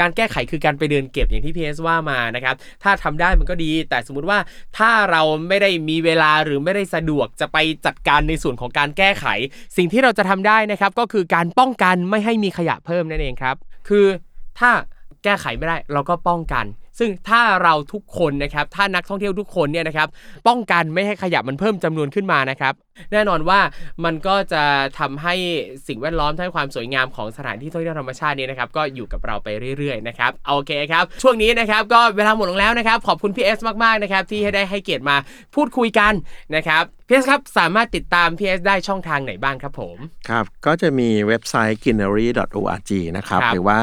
[0.00, 4.38] การแก้ไขคือการไปเดินเก็บอย่างที่พีเอสว่ามานะครับถ้าทำได้มันก็ดี แต่สมมุติว่า
[4.78, 9.26] ถ้าเราไม่ได้มีเวลาหรือไม่ได้สะดวกจะไปจัดการในส่วนของการแก้ไข
[9.76, 13.56] สิ่งที่เราจะทำได้นะครับก็คือการป้องกันไม่ให้มีขยะเพิ่มนั่นเองครับ
[13.88, 14.06] คือ
[14.58, 14.70] ถ้า
[15.24, 16.64] แก้ไขไม่ได้เราก็ป้องกัน
[16.98, 20.08] ซึ่งถ้าเราทุกคนนะครับ ถ้านักท่องเที่ยวทุกคนเนี่ยนะครับ
[20.48, 22.74] ป้องกันไม่ให้ขยะมันเพิ่มจำนวนขึ้นมานะครับ
[23.12, 23.60] แน่นอนว่า
[24.04, 24.64] มันก็จะ
[24.98, 25.34] ทำให้
[25.88, 35.16] สิ่งแวดล้อมทั้งความสวยงามของสถานที่ท่องเที่ยวธรรมชาตินี้นะครับก็อยู่กับเราไปเรื่อยๆนะครับโอเคครับช่วงนี้นะครับก็เวลาหมดลงแล้วนะครับขอบคุณพี่เอสมากๆนะครับที่ให้ได้ให้เกียรติมา
[35.54, 36.12] พูดคุยกัน
[36.56, 39.96] นะครับพี่เอสครับสามารถติดตามพี่เอสได้ช่องทางไหนบ้างครับผม
[40.28, 43.78] ครับก็จะมีเว็บไซต์ greenery.org นะครับครับหรือว่า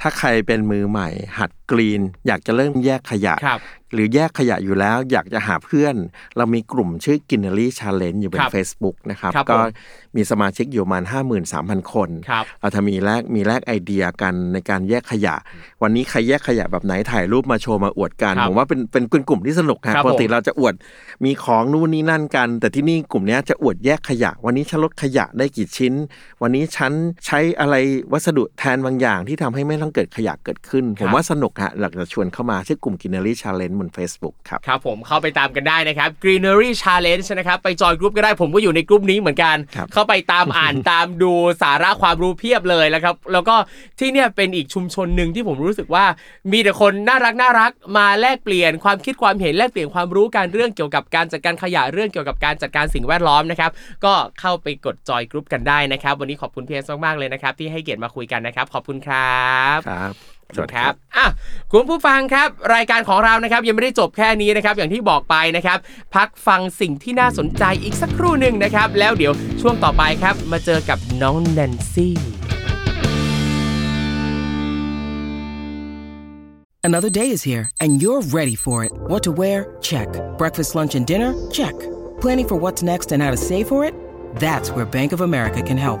[0.00, 3.60] ถ้าใครเป็นมือใหม่หัดกรีน อยากจะเริ่มแยกขยะครับ
[3.92, 5.94] หรือแยกขยะอยู่แล้วอยากจะหาเพื่อน
[6.36, 9.62] เรามีกลุ่มชื่อ Greenery Challenge อยู่บคนรับ Facebook นะครับครับก็ผ
[10.14, 11.02] มมีสมาชิกอยู่ประมาณ
[11.48, 15.34] 53,000 คนครับเราจะมีแลกมีแลกไอเดียกันในการแยกขยะ
[15.82, 20.74] วันนี้ใครแยกขยะแบบไหนถ่ายรูปมาโชว์มาอวดกันครับผมว่าเป็นเป็นเป็นกลุ่มที่สนุกครัฮะบปกติผมเราจะอวด
[21.24, 25.94] มีของนู่นนี่นั่นกัน แต่ที่นี่กลุ่มเนี้ยจะอวดแยกขยะ วันนี้ฉันลดขยะได้กี่ชิ้น
[26.42, 26.92] วันนี้ฉัน
[27.26, 27.74] ใช้อะไร
[28.12, 43.54] วัสดุแทนบางอย่างที่ทำให้ไม่ต้องเกิดขยะเกิดขึ้น ผมว่าสนุกฮะอยากจะชวนเข้ามาชื่อกลุ่ม Greenery Challenge บน Facebook ครับครับผมเข้าไปตามกันได้นะครับ Greenery Challenge นะครับไปจอยกรุ๊ปก็ได้ผมก็อยู่ในกรุ๊ปนี้เหมือนกันครับเข้าาไปตามอ่านตามดูสาระความรู้เพียบเลยแล้วครับ แล้วก็
[43.98, 46.04] ที่เนี่ยเป็นอีกชุมชนหนึ่งที่ผมรู้สึกว่า
[46.52, 53.70] มีแต่คนน่ารักน่ารักมาแลกเปลี่ยนความคิดความเห็นแลกเปลี่ยนความรู้การเรื่องเกี่ยวกับการจัดการขยะเรื่องเกี่ยวกับการจัดการสิ่งแวดล้อมนะครับ
[54.04, 59.42] ก็เข้าไปกดจอยกรุ๊ปกันได้นะครับ วันนี้ขอบคุณพีเอสมากๆเลยนะครับ ที่ให้เกียรติมาคุยกันนะครับ ขอบคุณครั
[59.76, 61.26] บครับ สวัสดีคครัรับบอะ
[61.72, 65.78] คุณผู้ฟังครับ รายการของเรานะครับยังไม่ได้จบแค่นี้นะครับ อย่างที่บอกไปนะครับ
[66.14, 72.16] พักฟังสิ่งที่น่าสนใจอีกสักครู่หนึ่งนะครับ แล้วเดี๋ยวช่วงต่อไปครับ มาเจอกับน้องแนนซี่
[76.84, 78.90] Another day is here, and you're ready for it.
[79.10, 79.58] What to wear?
[79.80, 80.08] Check.
[80.36, 81.30] Breakfast, lunch, and dinner?
[81.58, 81.74] Check.
[82.22, 83.94] Planning for what's next and how to save for it?
[84.34, 86.00] That's where Bank of America can help.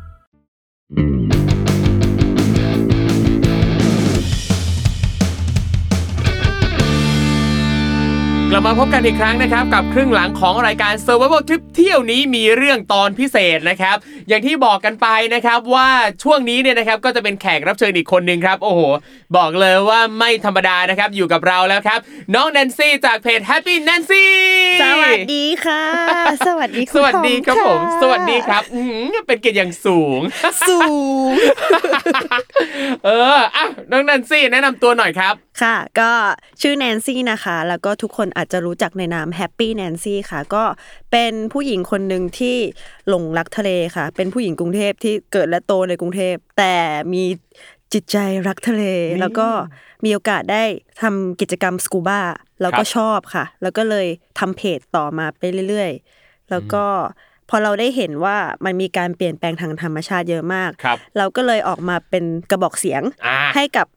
[8.53, 15.89] กลับมาพบกันอีกครั้งนะครับ กับครึ่งหลังของรายการ Survival Trip เที่ยวนี้มีเรื่องตอนพิเศษนะครับ อย่างที่บอกกันไปนะครับว่า
[16.23, 18.81] ช่วงนี้เนี่ยนะครับก็จะเป็นแขกรับเชิญอีกคนหนึ่งครับ โอ้โห
[19.37, 21.99] บอกเลยว่าไม่ธรรมดานะครับ อยู่กับเราแล้วครับ
[22.35, 24.25] น้องแนนซี่จากเพจ Happy Nancy
[24.81, 25.83] สวัสดีค่ะ
[26.47, 30.19] สวัสดีคุณสวัสดีครับทอผมะสวัสดีครับอื้อหือเป็นเกียรติอย่างสูง
[30.69, 30.79] สู
[31.31, 31.33] ง
[33.05, 36.11] เอออะน้องแนนซี่แนะนำตัวหน่อยครับ ค่ะ ก็
[36.61, 40.63] ชื่อแนนซี่นะคะ แล้วก็ทุกคนอาจจะรู้จักในนามแฮปปี้แนนซี่ค่ะ ก็
[41.11, 42.57] เป็นผู้หญิงคนหนึ่งที่
[43.09, 46.75] หลงรักทะเลค่ะ เป็นผู้หญิงกรุงเทพที่เกิดและโตในกรุงเทพ แต่
[47.13, 47.23] มี
[47.93, 48.83] จิตใจรักทะเล
[49.19, 49.47] แล้วก็
[50.05, 50.63] มีโอกาสได้
[51.01, 52.21] ทำกิจกรรมสกูบ้า
[52.61, 54.07] แล้วก็ครับชอบค่ะ แล้วก็เลย
[54.39, 56.85] ทำเพจต่อมาไปเรื่อยๆ แล้วก็
[57.49, 63.87] พอเราได้เห็นว่ามันมีการเปลี่ยนแปลงทางธรรมชาติเยอะมากครับเราก็เลยออกมาเป็นกระบอกเสียงอ่าให้กับ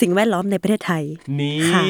[0.00, 1.04] สิ่งแวดล้อมในประเทศไทย
[1.40, 1.82] นี่ค่ะ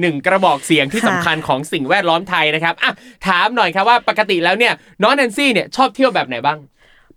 [0.00, 2.92] หนึ่งกระบอกเสียงที่ค่ะสำคัญของสิ่งแวดล้อมไทยนะครับอะ
[3.26, 6.58] ถามหน่อยครับว่าปกติแล้วเนี่ยน้องแนนซี่เนี่ยชอบเที่ยวแบบไหนบ้าง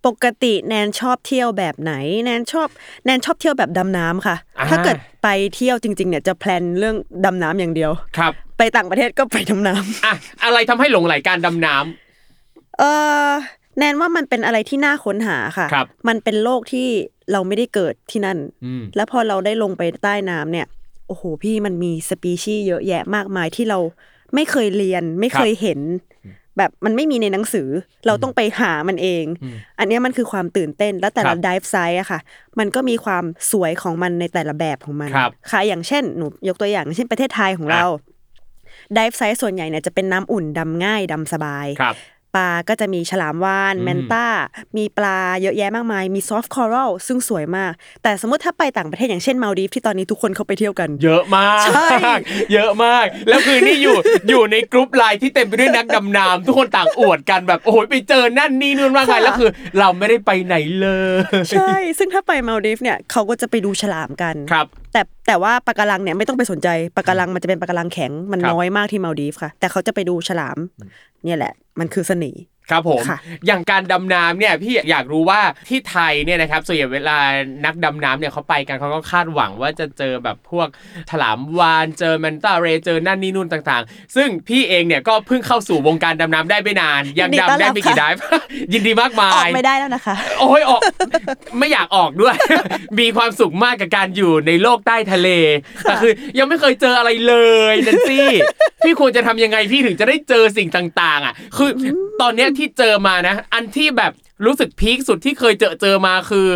[0.05, 1.93] ปกติแนนชอบเที่ยวแบบไหน
[2.25, 2.67] แนนชอบ
[3.05, 12.83] แนนชอบเที่ยวแบบดำน้ำค่ะอ่าถ้าเกิดไปเที่ยวจริงๆเนี่ยจะแพลนเรื่องดำน้ำอย่างเดียวครับ ไปต่างประเทศก็ไปดำน้ำอะอะไรทำให้หลงไหลการดำน้ำเอ
[13.29, 13.31] อ
[13.81, 16.87] แนนว่ามันเป็นอะไรที่น่าค้นหาค่ะครับมันเป็นโลกที่
[17.31, 20.67] เราไม่ได้เกิดที่นั่นอืมแล้วพอเราได้ลงไปใต้น้ำเนี่ย
[21.07, 23.79] โอ้โหพี่มันมีสปีชีส์เยอะแยะมากมายที่เรา
[24.35, 25.79] ไม่เคยเรียนไม่เคยเห็น
[26.57, 27.69] แบบมันไม่มีในหนังสือ
[28.07, 29.25] เราต้องไปหามันเอง
[29.79, 32.19] อันเนี้ยมันคือความตื่นเต้นและแต่ละครับ dive site อะค่ะ
[32.59, 37.85] มันก็มีความสวยของมันในแต่ละแบบของมันครับค่ะอย่างเช่นหนูยกตัวอย่างเช่นประเทศไทยของเรา
[38.97, 41.95] dive site ส่วนใหญ่เนี่ยจะเป็นน้ำอุ่นดำง่ายดำสบายครับ
[42.35, 44.25] ปลาก็จะมีฉลามวาฬอืม manta
[44.77, 47.71] มีปลาเยอะแยะมากมาย มี soft coral ซึ่งสวยมาก
[48.03, 51.87] แต่สมมติถ้าไปต่างประเทศอย่างเช่นมาลดีฟที่ตอนนี้ทุกคนเขาไปเที่ยวกัน เยอะมาก ใช่
[52.53, 53.97] เยอะมาก แล้วคือนี่อยู่
[54.29, 61.15] อยู่ในกรุ๊ปไลน์ที่เต็มไปด้วยนักดำน้ำทุกคนต่างอวดกันแบบโอ้โหไปเจอนั่นนี่นู่นมากมายแล้วคือ เราไม่ได้ไปไหนเลย
[61.51, 70.57] ใช่ ซึ่งถ้าไปมาลดีฟเนี่ยเขาก็จะไปดูฉลามกันครับแต่แต่ว่าปะการังเนี่ยไม่ต้องไปสนใจปะการังมันจะเป็นปะการังแข็งมันครับน้อยมากที่มาลดีฟค่ะ แต่เขาจะไปดูฉลาม
[71.25, 77.17] เนี่ยแหละ มันคือเสน่ห์ ครับผมค่ะอย่างการดำน้ำเนี่ยพี่อยากรู้ว่าที่ไทยเนี่ยนะครับส่วนใหญ่เวลา
[77.65, 80.67] นักดำน้ำเนี่ยเขาไปกันเขาก็คาดหวังว่าจะเจอแบบพวก
[81.09, 88.21] ฉลามวานเจอแมนตาเรย์เจอนั่นนี่นู่นต่างๆ ซึ่งพี่เองเนี่ยก็เพิ่งเข้าสู่วงการดำน้ำได้ไม่นาน ยังยินดีต้อนดำได้รับไม่กี่ค่ะไดฟ์
[88.73, 90.81] ยินดีมากมาออกยไม่ได้แล้วนะคะ โอ้ยออก
[91.59, 92.35] ไม่อยากออกด้วย
[92.99, 95.29] มีความสุขมากกับการอยู่ในโลกใต้ทะเล
[95.83, 97.35] แต่คือยังไม่เคยเจออะไรเล
[97.71, 98.27] ยนันซี่
[98.83, 101.69] พี่ควรจะทำยังไงพี่ถึงจะได้เจอสิ่งต่าง ๆ อะ คือ
[102.21, 104.11] ตอนเนี้ยที่เจอมานะ อันที่แบบ
[104.45, 106.49] รู้สึกพีคสุดที่เคยเจอเจอมาคือ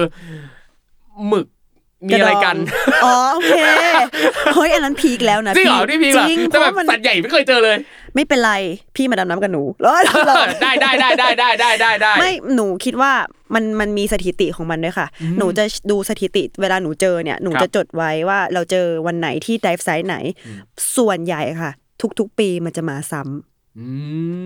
[1.28, 1.48] หมึก
[2.08, 2.58] มีอะไรกัน
[3.06, 3.54] อ๋อโอเค
[4.56, 7.78] เฮ้ยอันนั้นพีคแล้วนะจริงเหรอพี่ที่พีคเหรอจริงแต่แบบเพราะมันสัตว์ใหญ่ไม่เคยเจอเลย
[8.16, 8.54] ไม่เป็นไร
[8.96, 9.94] พี่มาดำน้ำกับหนูแล้ว
[10.28, 13.12] เราได้ได้ได้ได้ได้ได้ได้ได้ไม่หนูคิดว่า
[13.54, 20.18] มันมันมีสถิติของมันด้วยค่ะ หนูจะดูสถิติเวลาหนูเจอเนี่ยหนูครับจะจดไว้ว่าเราเจอวันไหนที่ dive site ไหน
[20.98, 21.72] ส่วนใหญ่ค่ะ
[22.20, 23.88] ทุกๆปีมันจะมาซ้ำ อื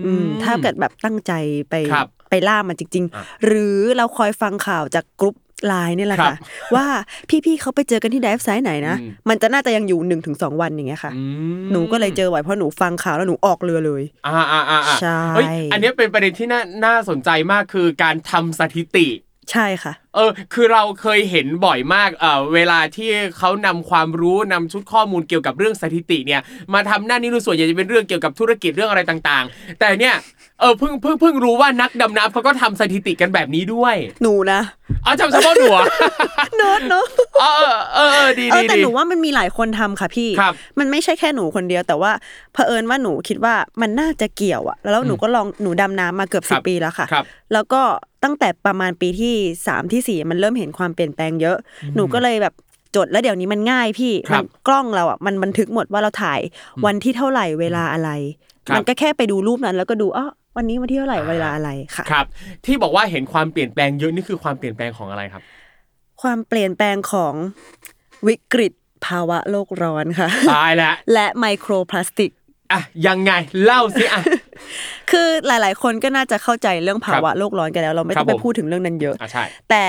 [0.04, 1.32] อืมถ้าเกิดแบบตั้งใจ
[1.70, 6.36] ไปครับไปล่ามันจริงอะๆหรือเราคอยฟังข่าวจากกรุ๊ปไลน์นี่แหละครัค่ะบ
[6.74, 6.86] ว่า
[7.44, 11.22] พี่ๆเขาไปเจอกันที่ไดฟ์ไซต์ไหนนะอืมมันจะน่าจะยังอยู่หนึ่งถึงสองวันอย่างเงี้ยค่ะอื
[11.60, 19.06] มหนูก็เลยเจอบ่อยเพราะหนูฟังข่าวแล้วหนูออกเรือเลย อ่าอ่าอ่าอ่าใช่เฮ้ยอันเนี้ยเป็นประเด็นที่น่าน่าสนใจมากคือการทำสถิติ
[19.52, 26.40] ใช่ค่ะ เออ คือเราเคยเห็นบ่อยมาก เออเวลาที่เขานำความรู้นำชุดข้อมูลเกี่ยวกับเรื่องสถิติเนี่ย
[26.74, 30.14] มาทำหน้านี้ดูส่วนใหญ่จะเป็นเรื่องเกี่ยวกับธุรกิจเรื่องอะไรต่างๆ แต่เนี่ย
[30.60, 34.60] เออเพิ่งเพิ่งเพิ่งรู้ว่านักดำน้ำเขาก็ทำสถิติกันแบบนี้ด้วย หนูนะ
[35.04, 35.84] อ๋อทำเฉพาะหนูเหรอ
[36.56, 37.06] เนิร์ดเนาะ
[37.40, 42.12] เออเออเออดีเอดีอแต่ดีหนูว่ามันมีหลายคนทำค่ะพี่ครับมันไม่ใช่แค่หนูคนเดียว แต่ว่า
[42.52, 47.82] เผอิญว่าหนูคิดว่ามันน่าจะเกี่ยวอะแล้วหนูก็ลองหนูดำน้ำมาเกือบคสิรับปีแล้วค่ะครับแล้วก็
[48.24, 49.34] ตั้งแต่ประมาณปีที่
[49.66, 51.56] สามที่สี่มันเริ่มเห็นความเปลี่ยนแปลงเยอะ
[51.94, 52.54] หนูก็เลยแบบ
[52.96, 56.40] จดแล้วเดี๋ยวนี้มันง่ายพี่ครับมันกล้องเราอะมันบันทึกหมดว่าเราถ่าย
[56.86, 58.10] วันที่เท่าไหร่เวลาอะไร
[58.68, 62.26] ครับมันก็แค่ไปดูรูปนั้นแล้วก็ดูอ๋อวันนี้วันที่เท่าไหร่เวลาอะไรค่ะครับ
[62.66, 65.42] ที่บอกว่าเห็นความเปลี่ยนแปลงเยอะนี่คือความเปลี่ยนแปลงของอะไรครับ
[66.22, 67.34] ความเปลี่ยนแปลงของ
[68.26, 68.72] วิกฤต
[69.06, 72.30] ภาวะโลกร้อนค่ะตายแล้วและไมโครพลาสติก
[72.72, 73.32] อะยังไง
[73.64, 74.22] เล่าสิอะ
[75.10, 79.86] คือหลาย ๆ คนก็น่าจะเข้าใจเรื่องภาวะโลกร้อนกันแล้ว เราไม่ต้องครัไปบผมพูดถึงเรื่องนั้นเยอะอะใช่แต่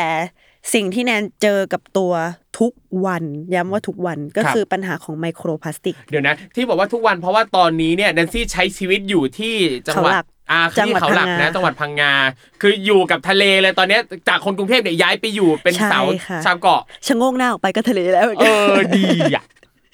[0.73, 2.13] สิ่งที่แนนเจอกับตัว
[2.59, 2.71] ทุก
[3.05, 3.23] วัน
[3.53, 9.55] ย้ำว่าทุกวันก็ครับคือปัญหาของไมโครพลาสติก เดี๋ยวนะ ที่บอกว่าทุกวันเพราะว่าตอนนี้เนี่ยแนนซี่ใช้ชีวิตอยู่ที่
[9.88, 12.13] จังหวัดเขาหลักอ่าจังหวัดที่เขาหลักพังนะงาจังหวัดพังงา
[12.61, 19.05] คืออยู่กับทะเลเลยตอนเนี้ยจากคนกรุงเทพเนี่ยย้ายไปอยู่เป็นใช่เสาค่ะชาวเกาะชะโงกหน้าออกไปก็ทะเลแล้วเออดี
[19.36, 19.43] อะ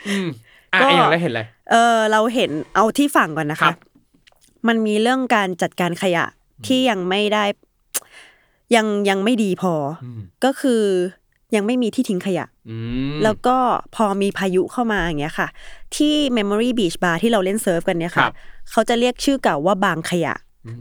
[0.07, 0.27] อืม
[0.73, 3.75] อะก็ไอ้อย่างแล้วเห็นอะไรเออเราเห็นเอาที่ฝั่งก่อนนะครัคะบ
[4.67, 6.25] มันมีเรื่องการจัดการขยะ
[6.67, 7.43] ที่ยังไม่ได้
[8.75, 10.83] ยังยังไม่ดีพอออืมก็คือ
[11.55, 12.77] ยังไม่มีที่ทิ้งขยะอื
[13.13, 13.57] มแล้วก็
[13.95, 15.47] พอมีพายุเข้ามาอย่างเงี้ยค่ะ
[15.95, 18.33] ที่ Memory Beach Bar ที่เราเล่นเซิร์ฟกันเนี่ยครัค่ะบ
[18.71, 20.33] เขาจะเรียกชื่อเก่าว่าบางขยะ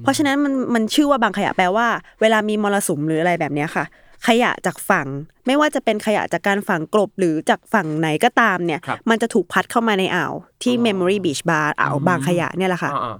[0.03, 1.87] เพราะฉะนั้นมันมันชื่อว่าบางขยะแปลว่า
[2.21, 3.85] เวลามีมรสุมหรืออะไรแบบเนี้ยค่ะ
[4.27, 5.07] ขยะจากฝั่ง
[5.47, 13.17] ไม่ว่าจะเป็นขยะจากการฝังกลบหรือจากฝั่งไหนก็ตามเนี่ยครับมันจะถูกพัดเข้ามาในอ่าวที่อ๋อ Memory Beach Bar อ่าวอืมบางขยะเนี่ยแหละค่ะอ่า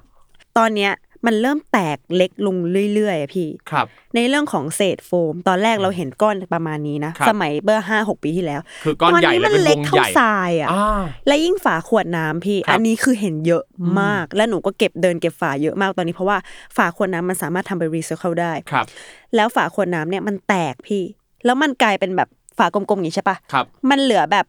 [0.59, 0.93] ตอนเนี้ย
[1.27, 2.57] มันเริ่มแตกเล็กลง
[2.95, 13.65] เรื่อยๆอะพี่ๆครับ ในเรื่องของเศษโฟม ตอนแรกเราเห็นก้อนประมาณนี้นะ ครับสมัยเบอร์ห้าหกปีที่แล้วคือก้อนใหญ่ตเลยมัเป็นวเล็กงเท่าใหญ่ ทรายอะอ่า และยิ่งฝาขวดน้ำพี่ ครับอันนี้คือเห็นเยอะ
[14.01, 16.39] มาก และหนูก็เก็บเดินเก็บฝาเยอะมากตอนนี้เพราะว่า
[16.77, 18.87] ฝาขวดน้ำมันสามารถทำไปรีไซเคิลได้ ครับ
[19.35, 21.03] แล้วฝาขวดน้ำเนี่ยมันแตกพี่
[21.45, 22.29] แล้วมันกลายเป็นแบบ
[22.59, 24.47] ฝากลมๆอย่างนี้ใช่ปะครับ มันเหลือแบบ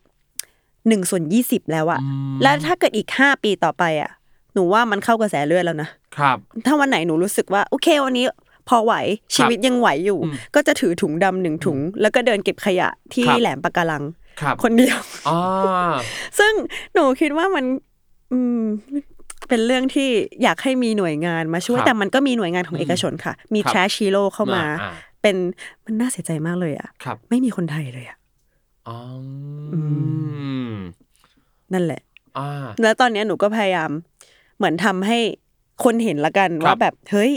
[0.87, 4.11] หนึ่งส่วนยี่สิบแล้วอะอืมแล้วถ้าเกิดอีกห้าปีต่อไปอะ
[4.57, 8.25] หนูว่ามันเข้ากระแสเลือดแล้วนะครับ ถ้าวันไหนหนูรู้สึกว่าโอเควันนี้
[8.69, 8.93] พอไหว
[9.35, 14.03] ชีวิตยังไหวอยู่อืมก็จะถือถุงดำหนึ่งถุง แล้วก็เดินเก็บขยะที่ครับ แหลมปะการัง
[14.41, 14.97] ครับคนเดียว
[15.27, 15.93] อ่า
[16.39, 16.53] ซึ่ง
[16.93, 17.65] หนูคิดว่ามัน
[18.31, 18.63] อืม
[19.49, 20.09] เป็นเรื่องที่
[20.43, 24.91] อยากให้มีหน่วยงานมาช่วยครับแต่มันก็มีหน่วยงานของเอกชนค่ะ มีครับ แทรชฮีโร่เข้ามา อ่า
[25.21, 25.35] เป็น
[25.85, 28.17] มันน่าเสียใจมากเลยอะครับไม่มีคนไทยเลยอะ
[28.87, 28.97] อ๋อ
[29.73, 29.81] อื
[30.71, 30.75] ม
[31.73, 32.01] นั่นแหละ
[32.37, 33.91] อ่า แล้วตอนเนี้ยหนูก็พยายาม
[34.57, 35.19] เหมือนทำให้
[35.83, 37.33] คนเห็นละกันครับว่าแบบเฮ้ย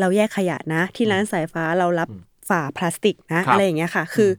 [0.00, 2.08] เราแยกขยะนะ ที่ร้านสายฟ้าเรารับ
[2.48, 4.30] ฝาพลาสติกนะครับอะไรอย่างเงี้ยค่ะ คือ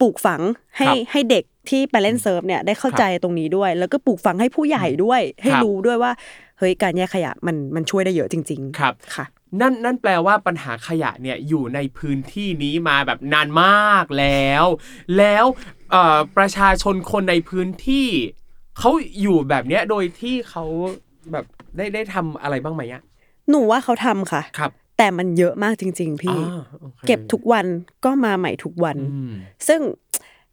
[0.00, 0.40] ปลูกฝัง
[0.76, 6.12] ให้ครับให้เด็กที่ไปเล่นเซิร์ฟเนี่ยได้เข้าใจตรงนี้ด้วย แล้วก็ปลูกฝังให้ผู้ใหญ่ด้วย ให้ครับรู้ด้วยว่า
[6.58, 9.26] เฮ้ยการแยกขยะมันมันช่วยได้เยอะจริง ๆ ครับค่ะ
[9.60, 14.64] นั่นนั่นแปลว่าปัญหาขยะเนี่ยอยู่ในพื้นที่นี้มาแบบนานมากแล้ว
[15.18, 15.44] แล้ว
[15.90, 18.08] เอ่อประชาชนคนในพื้นที่
[18.78, 20.64] เขาอยู่แบบเนี้ยโดยที่เขา
[21.32, 21.44] แบบ
[21.76, 23.02] ได้ได้ทำอะไรบ้างไหมอะ
[23.50, 27.66] หนูว่าเขาทำค่ะ ครับ แต่มันเยอะมากจริง ๆ พี่ อ่าโอค เก็บทุกวัน
[28.04, 29.32] ก็มาใหม่ทุกวัน อืม
[29.68, 29.80] ซึ่ง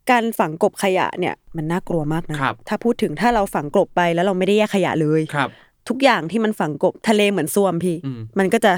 [0.09, 5.49] การฝังกลบขยะเนี่ยมันน่ากลัวมากนะครับ ถ้าพูดถึงถ้าเราฝังกลบไปแล้วเราไม่ได้แยกขยะเลย ครับ
[5.89, 8.74] ทุกอย่างที่มันฝังกลบทะเลเหมือนซ่วมพี่ อืม มันก็จะ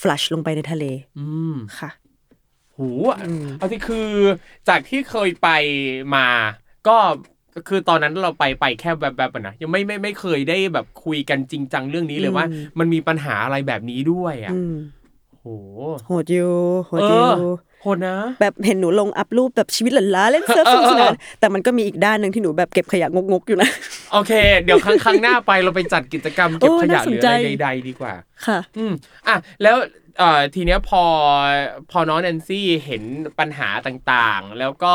[0.00, 0.84] ฟลัชลงไปในทะเล
[1.18, 1.90] อืม ค่ะ
[2.76, 2.88] หู
[3.58, 4.08] เอาที่คือ
[4.68, 5.48] จากที่เคยไป
[6.14, 6.26] มา
[6.88, 6.96] ก็
[7.68, 12.46] คือตอนนั้นเราไปไปแค่แบบแบบๆนะยังไม่ไม่ไม่เคยได้แบบคุยกันจริงจังเรื่องนี้เลยอืมว่า
[12.78, 14.76] มันมีปัญหาอะไรแบบนี้ด้วยอะอืม
[15.40, 15.46] โห
[16.06, 16.52] โหดอยู่
[16.86, 17.32] โหดเออยู่อ
[17.82, 23.68] โหดนะ แบบเห็นหนูลงอัพรูปแบบชีวิตหลันล้าเล่นเซิร์ฟสนุกสนานแต่มันก็มีอีกด้านหนึ่งที่หนูแบบเก็บขยะงกๆอยู่นะ
[24.12, 24.32] โอเค
[24.64, 28.12] เดี๋ยวครั้งครั้งหน้าไปเราไปจัดกิจกรรมเก็บโอ้ขยะน่าหสนรือใจอะไรใดๆดีกว่า
[28.46, 28.92] ค่ะ อืม
[29.28, 29.76] อะแล้ว
[30.18, 31.02] เอ่อทีเนี้ยพอ
[31.90, 33.02] พอน้องแนนซี่เห็น
[33.38, 34.92] ปัญหาต่างๆ แล้วก็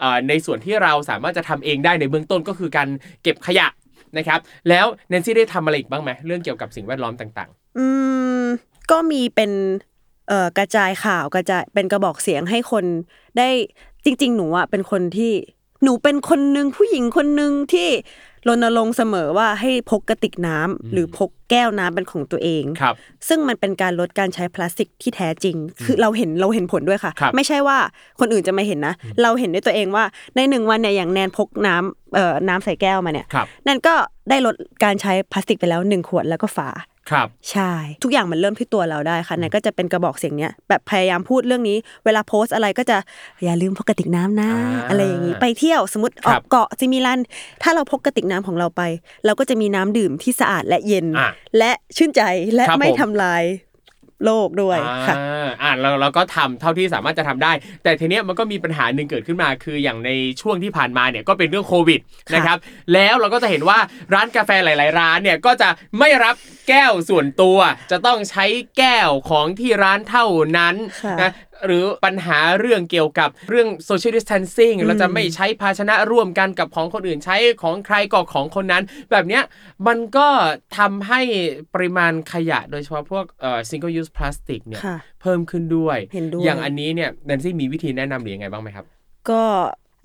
[0.00, 2.88] เอ่อในส่วนที่เราสามารถจะทำเองได้ในเบื้องต้นก็คือการ
[3.22, 3.68] เก็บขยะ
[4.18, 7.86] นะครับ แล้วแนนซี่ได้ทำอะไรอีกบ้างไหมเรื่องเกี่ยวกับสิ่งแวดล้อมต่าง อื
[8.40, 8.44] ม
[8.90, 9.50] ก็มีเป็น
[10.28, 12.84] เอ่อกระจายข่าวกระจายเป็นกระบอกเสียงให้คน
[13.38, 13.48] ได้
[14.04, 15.32] จริง ๆ หนูอะเป็นคนที่
[15.84, 17.88] หนูเป็นคนหนึ่งผู้หญิงคนหนึ่งที่
[18.48, 22.94] รณรงค์เสมอว่าให้พกกระติกน้ำหรือพกแก้วน้ำเป็นของตัวเองครับ
[23.28, 27.78] ซึ่งมันเป็นการลดการใช้พลาสติกที่แท้จริง คือเราเห็นเราเห็นผลด้วยค่ะครับไม่ใช่ว่า
[28.20, 30.04] คนอื่นจะมาเห็นนะ เราเห็นด้วยตัวเองว่า
[30.36, 33.94] ในหนึ่งวันเนี่ยอย่างแนนพกน้ำเอ่อน้ำใส่แก้วมาเนี่ยครับแนนก็
[34.30, 36.68] ได้ลดการใช้พลาสติกไปแล้วหนึ่งขวดแล้วก็ฝา
[37.10, 42.98] ครับ ใช่ ทุกอย่างมันเริ่มที่ตัวเราได้ค่ะแนนก็จะเป็นกระบอกเสียงเนี้ยแบบพยายามพูดเรื่องนี้ เวลาโพสต์อะไรก็จะ
[43.44, 47.20] อย่าลืมพกกระติกน้ำนะอ่าอะไรอย่างนี้ไปเที่ยวสมมติออกครับเกาะสิมิลัน
[47.62, 48.82] ถ้าเราพกกระติกน้ำของเราไป
[49.24, 52.22] เราก็จะมีน้ำดื่มที่สะอาดและเย็นอะและชื่นใจ
[52.54, 53.44] และครับไม่ผมทำลาย
[54.24, 54.78] โลกด้วย
[55.08, 57.52] ค่ะอ่าอ่าเราเราก็ทำเท่าที่สามารถจะทำได้
[57.82, 62.58] แต่ทีเนี้ยมันก็มีปัญหาหนึ่งเกิดขึ้นมา คืออย่างในช่วงที่ผ่านมาเนี่ยก็เป็นเรื่องโควิดค่ะนะครับ
[62.94, 63.78] แล้วเราก็จะเห็นว่า
[64.14, 66.34] ร้านกาแฟหลาย ๆ ร้านเนี่ยก็จะไม่รับ
[66.68, 67.58] แก้วส่วนตัว
[67.90, 68.46] จะต้องใช้
[68.78, 70.26] แก้วของที่ร้านเท่า
[70.58, 71.30] นั้นค่ะนะ
[71.66, 79.42] หรือปัญหาเรื่องเกี่ยวกับเรื่อง social distancing เราจะไม่ใช้ภาชนะร่วมกันกับของคนอื่นใช้ของใครก็ของคนนั้น แบบเนี้ย
[79.86, 80.28] มันก็
[80.78, 81.20] ทำให้
[81.74, 88.84] ปริมาณขยะโดยเฉพาะพวกเอ่อ single use plastic เนี่ยค่ะเพิ่มขึ้นด้วยเห็นด้วยอย่างอันนี้เนี่ยแนนซี่มีวิธีแนะนำหรือยังไงบ้างไหมครับ
[89.30, 89.42] ก็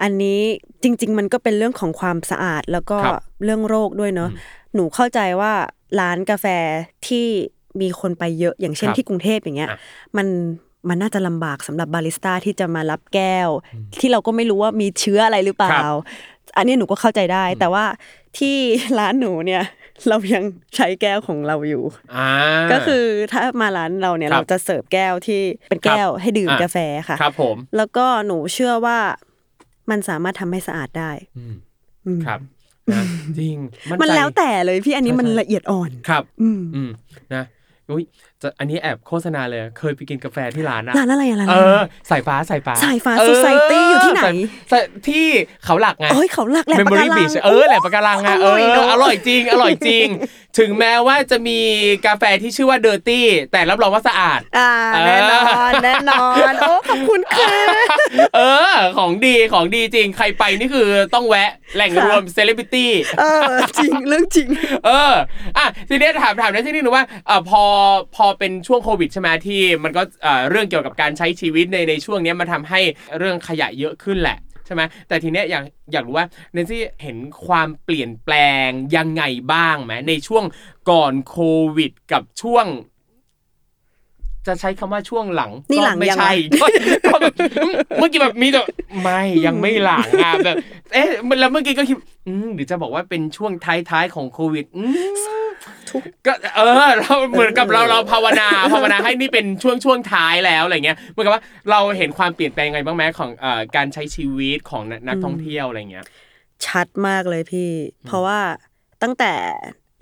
[0.01, 0.41] อันนี้
[0.83, 4.29] จริง ๆ มันก็เป็นเรื่องของความสะอาดแล้วก็ครับเรื่องโรคด้วยเนาะ
[4.75, 5.53] หนูเข้าใจว่า
[5.99, 6.45] ร้านกาแฟ
[7.07, 7.27] ที่
[7.81, 9.77] มีคนไปเยอะอย่างเช่นครับที่กรุงเทพอย่างเงี้ยอะ
[10.17, 10.27] มัน
[10.89, 13.49] มันน่าจะลำบากสำหรับบาริสต้าที่จะมารับแก้ว
[13.99, 15.85] ที่เราก็ไม่รู้ว่ามีเชื้ออะไรหรือเปล่าครับ
[16.57, 17.85] อันนี้หนูก็เข้าใจได้ แต่ว่า
[18.37, 18.55] ที่
[18.99, 19.63] ร้านหนูเนี่ย
[20.07, 20.43] เรายัง
[20.75, 21.83] ใช้แก้วของเราอยู่
[22.15, 22.29] อ่า
[22.71, 26.77] ก็คือถ้ามาร้านเราเนี่ยครับเราจะเสิร์ฟแก้วที่เป็นแก้วให้ดื่มอะกาแฟ
[27.09, 28.99] ค่ะครับผมแล้วก็หนูเชื่อว่า
[29.89, 31.55] มันสามารถทำให้สะอาดได้อืม
[32.05, 32.39] อืมครับ
[32.93, 33.03] นะ
[33.39, 33.55] จริง
[34.01, 36.89] มันใจแล้วแต่เลยพี่อันนี้ใช่มันใช่ละเอียดอ่อนครับ อืมอืม
[37.35, 37.43] นะ
[37.91, 38.03] อุ้ย
[38.41, 44.35] จะอันนี้แอบโฆษณาเลย เคยไปกินกาแฟที่ร้านนะร้านอะไรอะร้านเออะไรอสายฟ้าสายฟ้าสายฟ้าเ Society อยู่ที่ไหนสาย
[44.71, 45.25] สายที่
[45.65, 50.07] เขาหลักไงโอ้ยเขาหลักแหลมปะ Memory การัง Beach เออแหลมปะการังอะอเอร่อยอเนอะอร่อยจริง อร่อยจริง
[50.59, 51.59] ถึงแม้ว่าจะมี
[52.05, 57.47] กาแฟที่ชื่อว่าเดอร์ตี้แต่รับรองว่าสะอาดอ่าเออแน่นอนแน่นอนโอ้ขอบคุณค่ะ
[58.35, 58.39] เอ
[58.71, 64.47] อ ของดีของดีจริงใครไปนี่คือต้องแวะแหล่งค่ะรวมเซเลบริตี้เออจริงเรื่องจริง
[64.85, 65.13] เออ
[65.57, 67.63] อะทีนี้ถามถามได้ที่นี่หนูว่าเอ่อพอ
[68.15, 72.79] พอเป็นช่วงโควิดใช่ไหมที่มันก็เอ่อเรื่องเกี่ยวกับการใช้ชีวิตในในช่วงเนี้ยมันทำให้
[73.17, 78.35] เรื่องขยะเยอะขึ้นแหละใช่ไหมแต่ทีเนี้ยอยากอยากรู้ว่าเนนซี่เห็นความเปลี่ยนแปล
[78.67, 79.23] งยังไง
[79.53, 80.43] บ้างไหมในช่วง
[80.89, 81.37] ก่อนโค
[81.77, 82.65] วิดกับช่วง
[84.47, 86.69] จะใช้คำว่าช่วงหลังนี่ก็หลังไม่ยังใช่วะ
[87.05, 87.33] ก็แบบ
[87.97, 88.61] เมื่อกี้แบบมีแต่
[89.01, 90.55] ไม่ยังไม่หลังอะแบบ
[90.93, 91.07] เอ๊ะ
[91.39, 91.95] แล้วเมื่อกี้ก็คิด
[92.27, 95.15] อืมหรือจะบอกว่าเป็นช่วงท้ายๆของโควิดอืม
[96.25, 106.05] ก็เออเราเหมือนกับเราเราภาวนาภาวนาให้นี่เป็นช่วงช่วงท้ายแล้วอะไรเงี้ยเหมือนกับว่าเราเห็นความเปลี่ยนแปลงยังไงบ้างไหมของเอ่อการใช้ชีวิตของนักนักท่องเที่ยวอะไรเงี้ย
[106.65, 107.71] ชัดมากเลยพี่
[108.05, 108.39] เพราะว่า
[109.03, 109.33] ตั้งแต่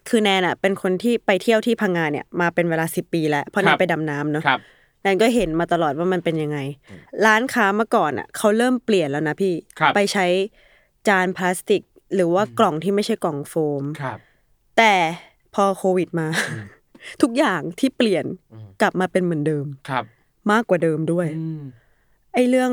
[0.10, 4.60] คือแนนอะเป็นคนที่ไปเที่ยวที่พังงาเนี่ยมาเป็นเวลาสิบปีแล้วเพราะแนครันบไปดำน้ำเนาะครับ
[5.04, 6.58] แนนก็เห็นมาตลอดว่ามันเป็นยังไง
[7.26, 10.26] ร้านค้าเมื่อก่อนอะเขาเริ่มเปลี่ยนแล้วนะพี่ครับไปใช้
[11.08, 11.82] จานพลาสติก
[12.16, 14.20] หรือว่ากล่องที่ไม่ใช่กล่องโฟมครับ
[14.78, 14.94] แต่
[15.58, 16.28] พอโควิดมา
[17.22, 20.04] ทุกอย่างที่เปลี่ยนอืมกลับมาเป็นเหมือนเดิมครับ
[20.52, 21.62] มากกว่าเดิมด้วยอืม
[22.34, 22.72] ไอ้เรื่อง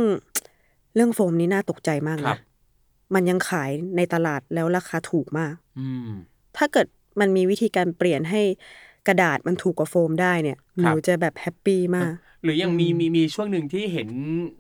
[0.95, 2.41] เรื่องโฟมนี่น่าตกใจมากนะครับ
[3.15, 6.11] มันยังขายในตลาดแล้วราคาถูกมากอืม
[6.57, 6.87] ถ้าเกิด
[7.21, 8.43] มันมีวิธีการเปลี่ยนให้
[9.09, 12.13] กระดาษมันถูกกว่าโฟมได้เนี่ยหนูครับจะแบบ happy มาก
[12.45, 14.09] หรือยังมีมีมีช่วงหนึ่งที่เห็น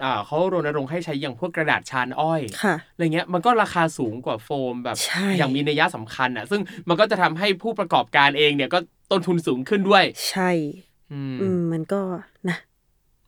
[0.05, 8.79] อ่าเขารณรงค์ให้ใช้อย่างพวกกระดาษชานอ้อยค่ะอะไรเงี้ยมันก็ราคาสูงกว่าโฟมแบบใช่อย่างมีนัยสำคัญอะ ซึ่งมันก็จะทำให้ผู้ประกอบการเองเนี่ยก็
[9.11, 10.51] ต้นทุนสูงขึ้นด้วย ใช่
[11.13, 12.01] อืมอืมมันก็
[12.49, 12.59] นะ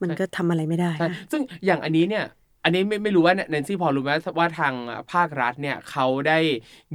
[0.00, 2.24] มันก็ทำอะไรไม่ได้ใช่นะซึ่งอย่างอันนี้เนี่ย
[2.64, 4.74] อันนี้ไม่ไม่รู้ว่าแนนซี่พอรู้ไหมว่าทาง
[5.12, 6.38] ภาครัฐเนี่ยเขาได้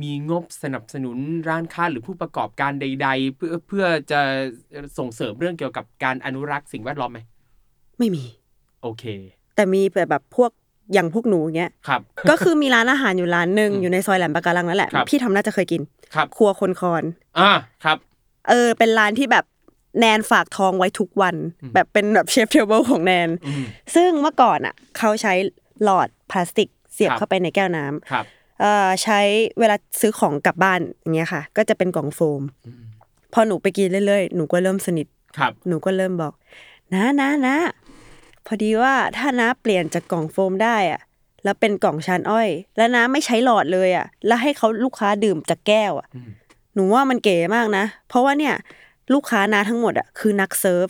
[0.01, 1.17] มีงบสนับสนุน
[1.49, 4.21] ร้านค้าหรือผู้ประกอบการใด ๆ เพื่อเพื่อจะ
[4.97, 7.19] ส่งเสริมเรื่องเกี่ยวกับการอนุรักษ์สิ่งแวดล้อมไหม
[7.97, 8.23] ไม่มี
[8.83, 9.03] โอเค
[9.55, 10.51] แต่มีแบบแบบพวก
[10.93, 15.81] อย่างพวกหนูอย่างเงี้ยครับ ก็คือมีร้านอาหารอยู่ร้านหนึ่งอืมอยู่ในซอยแหลมปะการังนั่นแหละครับพี่ทำน่าจะเคยกิน
[16.15, 17.03] ครับครัวคนคอน
[17.39, 17.51] อ่า
[17.83, 17.97] ครับ
[18.49, 19.45] เออ เป็นร้านที่แบบ
[19.99, 23.63] แนนฝากทองไว้ทุกวันอืมแบบเป็นแบบเชฟเทเบิลของแนนอืม
[23.95, 25.33] ซึ่งเมื่อก่อนอะ เขาใช้
[25.83, 28.25] หลอดพลาสติกเสียบครับเข้าไปในแก้วน้ำครับ
[28.59, 29.19] เอ่อใช้
[29.59, 32.41] เวลาซื้อของกลับบ้านอย่างเงี้ยค่ะ ก็จะเป็นกล่องโฟม
[33.33, 36.33] พอหนูไปกินเรื่อยๆ หนูก็เริ่มสนิทครับหนูก็เริ่มบอก
[36.93, 37.57] น้าน้าน้า
[38.45, 41.01] พอดีว่าถ้าน้าเปลี่ยนจากกล่องโฟมได้อะ
[41.43, 46.29] แล้วเป็นกล่องชานอ้อย แล้วน้าไม่ใช้หลอดเลยอะแล้วให้เขาลูกค้าดื่มจากแก้วอะอืม
[46.73, 48.53] หนูว่ามันเก๋มากนะ เพราะว่าเนี่ย
[49.13, 50.87] ลูกค้าน้าทั้งหมดอะคือนัก surf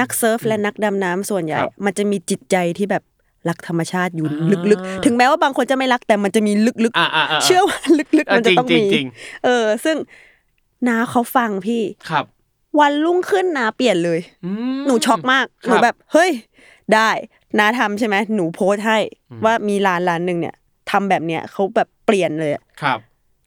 [0.00, 3.02] นัก surf และนักดำน้ำส่วนใหญ่ครับมันจะมีจิตใจที่แบบ
[3.48, 4.26] รักธรรมชาติอยู่
[4.70, 7.78] ลึกๆ ถึงแม้ว่าบางคนจะไม่รักแต่มันจะมีลึกอ่าอ่าอ่าๆเชื่อว่า
[8.18, 9.06] ลึกๆ มันจะต้องมีจริงๆจริง
[9.44, 9.96] เออ ซึ่ง
[10.88, 12.24] น้าเขาฟังพี่ครับ
[12.80, 14.50] วันรุ่งขึ้นน้าเปลี่ยนเลยอื
[14.80, 16.30] มหนูช็อกมากครับหนูแบบเฮ้ย
[16.94, 17.10] ได้
[17.58, 18.98] น้าทำใช่ไหมหนูโพสต์ให้
[19.44, 20.54] ว่ามีร้านร้านหนึ่งเนี่ย
[20.90, 22.98] ทำแบบเนี้ยเขาแบบเปลี่ยนเลยอะครับ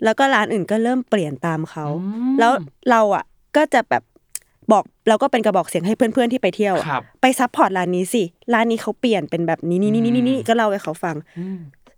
[0.04, 2.52] แล้วก็ร้านอื่นก็เริ่มเปลี่ยนตามเขาอืมแล้ว
[2.90, 3.24] เราอะ
[3.58, 4.04] ก็จะแบบ
[4.72, 8.24] บอกเราก็เป็นกระบอกเสียงให้เพื่อนๆที่ไปเที่ยวอะครับไป support ร้านนี้สิ
[8.54, 11.58] ร้านนี้เขาเปลี่ยนเป็นแบบนี้นี่นี่นี่นี่ก็เล่าให้เขาฟังอืม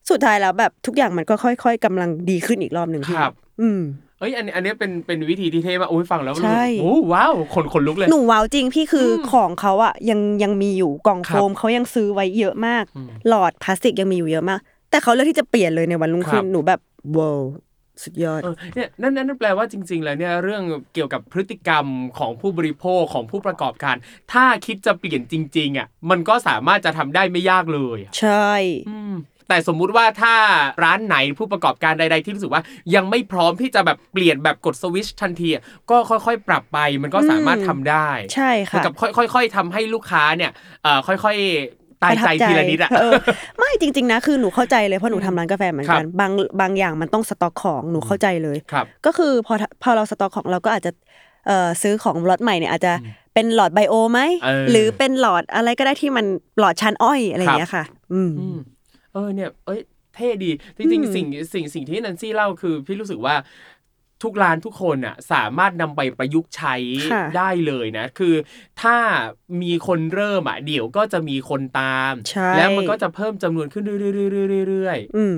[0.09, 3.81] สุดท้ายแล้วแบบทุกอย่างมันก็ค่อย ๆกำลังดีขึ้นอีกรอบหนึ่งพี่ครับ อืม
[4.19, 14.59] เอ้ยอันนี้อันนี้เป็นเป็นวิธีที่เท่มากโอ้ยฟังแล้วใช่ โอ้ว้าวขนขนลุกเลย หนูว้าวจริงพี่คืออของเขาอะยังยังมีอยู่กล่องครัโฟบมเขายังซื้อไว้เยอะมากอืมหลอดพลาสติกยังมีอยู่เยอะมาก
[14.89, 16.79] แต่เขาเลือกที่จะเปลี่ยนเลยในวันรุ่งขึ้นครับ หนูแบบ
[17.17, 17.41] ว้าว
[18.03, 20.63] สุดยอด เออเนี่ยนั่นนั่นแปลว่าจริง ๆ แล้วเนี่ยเรื่อง
[20.93, 21.85] เกี่ยวกับพฤติกรรม
[22.19, 23.95] ของผู้บริโภคของผู้ประกอบการ
[24.33, 28.51] ถ้าคิดจะเปลี่ยนจริง ๆอะมันก็สามารถจะทำได้ไม่ยากเลยอะใช่
[28.89, 29.13] อืม
[29.49, 30.35] แต่สมมุติว่าถ้า
[30.83, 32.61] ร้านไหนผู้ประกอบการใด ๆ ที่รู้สึกว่า
[32.95, 38.93] ยังไม่พร้อมที่จะแบบเปลี่ยนแบบกดสวิตชทันทีอะก็ค่อยๆ ปรับไปมันก็สามารถทำได้ใช่เหมือนค่ะกับ
[39.33, 40.51] ค่อย ๆทำให้ลูกค้าเนี่ย
[40.83, 46.31] เอ่อค่อยๆตายใจทีละนิดอะเไม่จริง ๆ นะคือหนูเข้าใจเลยเพราะหนูทำร้านกาแฟเหมือนกันครับบาง
[46.61, 50.91] บางอย่างมันต้องสต็อกของหนูเข้าใจเลยครับก็คือพอพอเราสต็อกของเราก็อาจจะ
[51.47, 52.93] เอ่อซื้อของล็อตใหม่เนี่ยอาจจะ
[53.33, 56.25] เป็นหลอดไบโอไหมเออหรือเป็นหลอดอะไรก็ได้ที่มัน
[56.59, 57.83] หลอดชั้นอ้อยอะไรอย่างเงี้ยค่ะ
[58.13, 58.29] อืม
[59.19, 59.81] อืมเออเนี่ย เอ้ย
[60.15, 63.35] เท่ดี จริงอืมๆสิ่งสิ่งสิ่งที่นันซี่เล่าคือ พี่รู้สึกว่า
[64.23, 66.75] ทุกร้านทุกคนอะสามารถนำไปประยุกต์ใช้
[67.11, 68.35] ค่ะได้เลยนะ คือ
[68.81, 68.97] ถ้า
[69.61, 75.35] มีคนเริ่มอะเดี๋ยวก็จะมีคนตามใช่แล้วมันก็จะเพิ่มจำนวนขึ้นเรื่อยๆๆๆๆอืม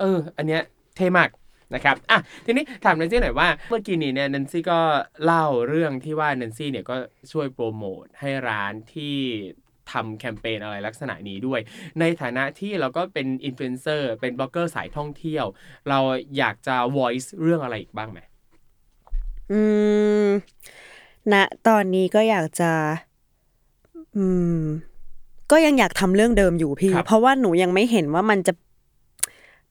[0.00, 0.62] เออ อันเนี้ย
[0.96, 1.28] เท่มาก
[1.74, 4.80] นะครับ อะ ทีนี้ถามแนนซี่หน่อยว่า เมื่อกี้นี้เนี่ยแนนซี่ก็
[5.24, 6.96] เล่าเรื่องที่ว่าแนนซี่เนี่ยก็
[7.32, 9.16] ช่วยโปรโมทให้ร้านที่
[9.90, 11.60] ทำแคมเปญอะไรลักษณะนี้ด้วย
[12.00, 15.44] ในฐานะที่เราก็เป็นอินฟลูเอนเซอร์เป็นบล็อกเกอร์สายท่องเที่ยว
[15.88, 15.98] เรา
[16.38, 18.18] อยากจะ voice เรื่องอะไรอีกบ้างไหม
[19.52, 19.60] อื
[20.24, 20.26] ม
[21.32, 21.34] ณ
[21.68, 22.72] ตอนนี้ก็อยากจะ
[24.16, 24.26] อื
[24.58, 24.62] ม
[25.50, 28.52] ก็ยังอยากทำเรื่องเดิมอยู่พี่ครับเพราะว่าหนูยังไม่เห็นว่ามันจะ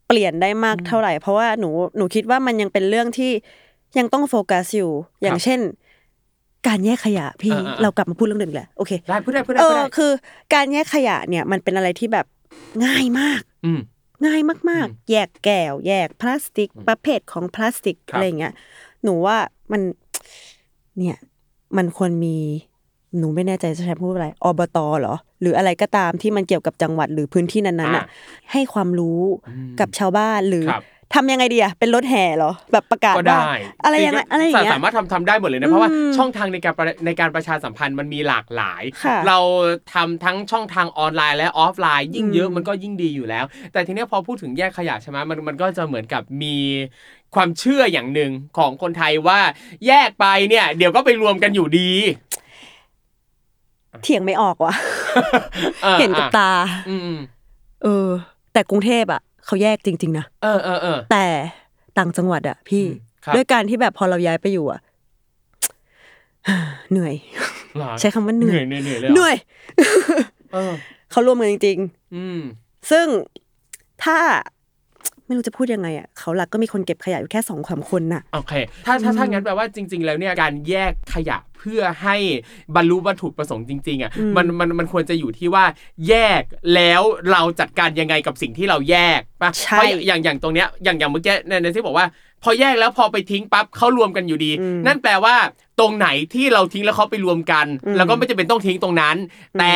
[0.07, 3.31] เปลี่ยนได้มากเท่าไหร่ เพราะว่าหนูหนูคิดว่ามันยังเป็นเรื่องที่
[3.97, 4.91] ยังต้องโฟกัสอยู่
[5.21, 5.59] อย่างเช่น
[6.67, 10.11] การแยกขยะพี่อ่าๆเรากลับมาพูดเรื่องเดิมอีกแหละโอเคได้พูดได้พูดได้เอพูดอได้คือ
[10.53, 12.25] การแยกขยะเนี่ยมันเป็นอะไรที่แบบ
[12.85, 13.81] ง่ายมากอืม
[14.25, 18.53] ง่ายมากอืมๆแยกแก้ว แยกพลาสติก ประเภทของพลาสติกครับอะไรอย่างเงี้ย
[19.03, 19.37] หนูว่า
[19.71, 19.81] มัน
[20.97, 21.17] เนี่ย
[21.77, 22.37] มันควรมี
[23.17, 28.05] หนูไม่แน่ใจจะใช้พูดอะไรอบตเหรอ หรืออะไรก็ตามที่มันเกี่ยวกับจังหวัดหรือพื้นที่นั้นๆน่ะ
[28.51, 30.83] ให้ความรู้อืมกับชาวบ้านหรือครับ
[31.15, 33.53] ทำยังไงดีอะเป็นรถแห่เหรอแบบประกาศก็ว่าได้
[33.83, 39.39] อะไรยังไงอะไรอย่างเงี้ยสามารถทำทำได้หมดเลยนะเพราะว่าอืมช่องทางในการประในการประชาสัมพันธ์มันมีหลากหลายค่ะเรา
[39.93, 46.55] ทำทั้งช่องทางออนไลน์และออฟไลน์ ยิ่งเยอะอืมมันก็ยิ่งดีอยู่แล้ว แต่ทีเนี้ยพอพูดถึงแยกขยะใช่ไหมมันมันก็จะเหมือนกับมี
[47.35, 49.39] ความเชื่ออย่างหนึ่งของคนไทยว่า
[49.87, 51.91] แยกไปเนี่ย เดี๋ยวก็ไปรวมกันอยู่ดี
[54.03, 54.73] เถียงไม่ออกว่ะ
[55.85, 56.51] ออเห็นกับตา
[56.89, 57.19] อืม
[57.83, 58.09] เออ
[58.53, 61.25] แต่กรุงเทพอะ เขาแยกจริง ๆ นะเออเออเออแต่
[61.97, 64.79] ต่างจังหวัดอะพี่อืมครับด้วยการที่แบบพอเราย้ายไปอยู่อะ
[66.91, 67.15] เหนื่อย
[67.75, 69.35] เหรอใช้คำว่าเหนื่อยเหนื่อยเหนื่อยเลยเหนื่อย
[70.53, 70.73] เออ
[71.11, 71.77] เขารวมกันจริง
[72.15, 73.07] อืมๆซึ่ง
[74.03, 74.17] ถ้า
[75.31, 78.53] ไม่รู้จะพูดยังไงอะเขาหลักก็มีคนเก็บขยะอยู่แค่สองสามคนน่ะโอเค
[78.85, 82.15] ถ้าถ้าถ้างั้นแปลว่าจริง ๆ แล้วเนี่ยการแยกขยะเพื่อให้
[82.75, 85.65] บรรลุวัตถุประสงค์จริงๆอะอืมมันมันมันควรจะอยู่ที่ว่า
[86.07, 86.41] แยก
[86.75, 87.01] แล้ว
[87.31, 92.07] เราจัดการยังไงกับสิ่งที่เราแยกป่ะใช่เพราะอย่างอย่างตรงเนี้ยอย่างอย่างเมื่อกี้ในในที่บอกว่า
[92.43, 95.35] พอแยกแล้วพอไปทิ้งปั๊บเขารวมกันอยู่ดีอืมนั่นแปลว่า
[95.79, 99.73] ตรงไหนที่เราทิ้งแล้วเขาไปรวมกันอืมแล้วก็ไม่จำเป็นต้องทิ้งตรงนั้นอืมแต่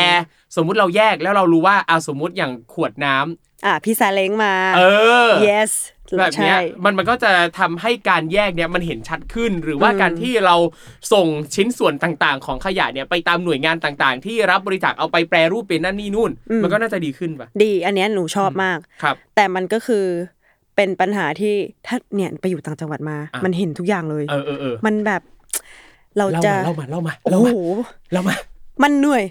[0.56, 4.82] สมมุติเราแยกแล้วเรารู้ว่าเอาสมมุติอย่างขวดน้ำ อะพี่ซาเล้งมา เอ
[5.30, 5.72] อ yes
[6.20, 10.56] แบบเนี้ยใช่มันมันก็จะทำให้การแยกเนี่ยมันเห็นชัดขึ้น หรือว่าอืมการที่เรา
[11.14, 16.32] ส่งชิ้นส่วนต่างๆ ของขยะเนี่ยไปตามหน่วยงานต่างๆ ที่รับบริจาคเอาไปแปรรูปเป็นนั่นนี่นู่น
[16.64, 20.06] มันก็น่าจะดีขึ้นปะดี อันเนี้ยหนูชอบมากครับ แต่มันก็คือ
[20.76, 21.54] เป็นปัญหาที่
[21.88, 25.22] ถ้าเนี่ยไปอยู่ต่างจังหวัดมาอะมันเห็นทุกอย่างเลย เออเออเออมันแบบ
[26.18, 27.60] เราเล่าจะมาเล่ามาเล่ามาโอ้เล่ามาโห
[28.12, 28.36] เล่ามา
[28.84, 29.24] มันเหนื่อย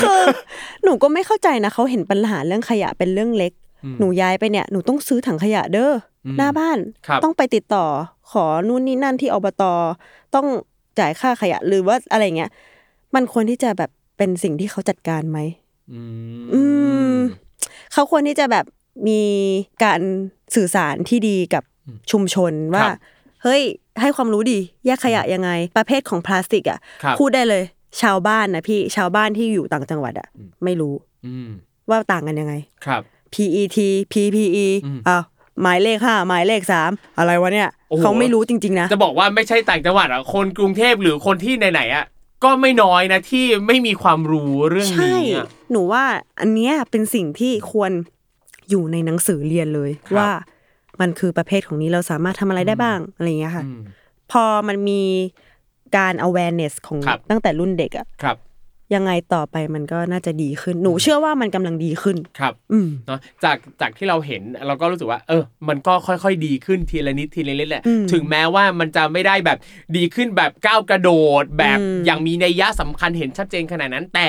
[0.00, 0.20] คือ
[0.84, 3.52] หนูก็ไม่เข้าใจนะเขาเห็นปัญหาเรื่องขยะเป็นเรื่องเล็ก
[3.84, 5.92] อืมหนูย้ายไปเนี่ยหนูต้องซื้อถังขยะเด้อ
[6.24, 7.86] อมหน้าบ้านครับต้องไปติดต่อ
[8.30, 9.62] ขอนู่นนี่นั่นที่อบต
[10.34, 10.46] ต้อง
[10.98, 12.50] จ่ายค่าขยะหรือว่าอะไรเงี้ย
[13.14, 15.38] มันควรที่จะแบบเป็นสิ่งที่เขาจัดการไหม
[15.92, 16.00] อื
[16.40, 16.62] มอื
[17.12, 17.14] ม
[17.92, 18.64] เขาควรที่จะแบบ
[19.08, 19.22] มี
[19.84, 20.00] การ
[20.54, 21.62] สื่อสารที่ดีกับ
[22.10, 22.96] ชุมชนว่าครับ
[23.42, 23.62] เฮ้ย
[24.00, 27.62] ให้ความรู้ดีแยกขยะยังไง ประเภทของพลาสติกอะครับพูดได้เลย
[28.02, 30.28] ชาวบ้านนะพี่ชาวบ้านที่อยู่ต่างจังหวัดอะ
[30.64, 30.94] ไม่รู้
[31.26, 31.48] อืม
[31.88, 32.54] ว่าต่างกันยังไง
[32.86, 33.02] ครับ
[33.34, 33.78] PET
[34.12, 35.24] PPE อืมอ้าว
[35.62, 42.06] หมายเลขห้าหมายเลขสามอะไรวะเนี่ยโอ้โหเขาไม่รู้จริงๆนะจะบอกว่าไม่ใช่ต่างจังหวัดอะคนกรุงเทพหรือคนที่ไหนๆอะ
[42.44, 46.04] ก็ไม่น้อยนะที่ไม่มีความรู้เรื่องใช่นี้อะหนูว่า
[46.40, 47.92] อันเนี้ยเป็นสิ่งที่ควร
[48.70, 50.30] อยู่ในหนังสือเรียนเลยครับว่า
[51.00, 53.80] มันคือประเภทของนี้เราสามารถทำอะไรได้บ้างอะไรอย่างเงี้ยค่ะอืม
[54.32, 55.02] พอมันมี
[55.96, 58.36] การ awareness ของครับตั้งแต่รุ่นเด็กอะครับ
[58.94, 69.58] ยังไงต่อไปมันก็น่าจะดีขึ้นหนูเชื่อว่ามันกำลังดีขึ้นครับ อืมเนาะจากจากที่เราเห็นเราก็รู้สึกว่า เออ มันก็ค่อยๆดีขึ้นทีละนิดทีละนิดแหละอืมถึงแม้ว่ามันจะไม่ได้แบบ
[69.96, 71.10] ดีขึ้นแบบก้าวกระโด
[71.42, 74.28] ด แบบอืมอย่างมีนัยยะสำคัญเห็นชัดเจนขนาดนั้น แต่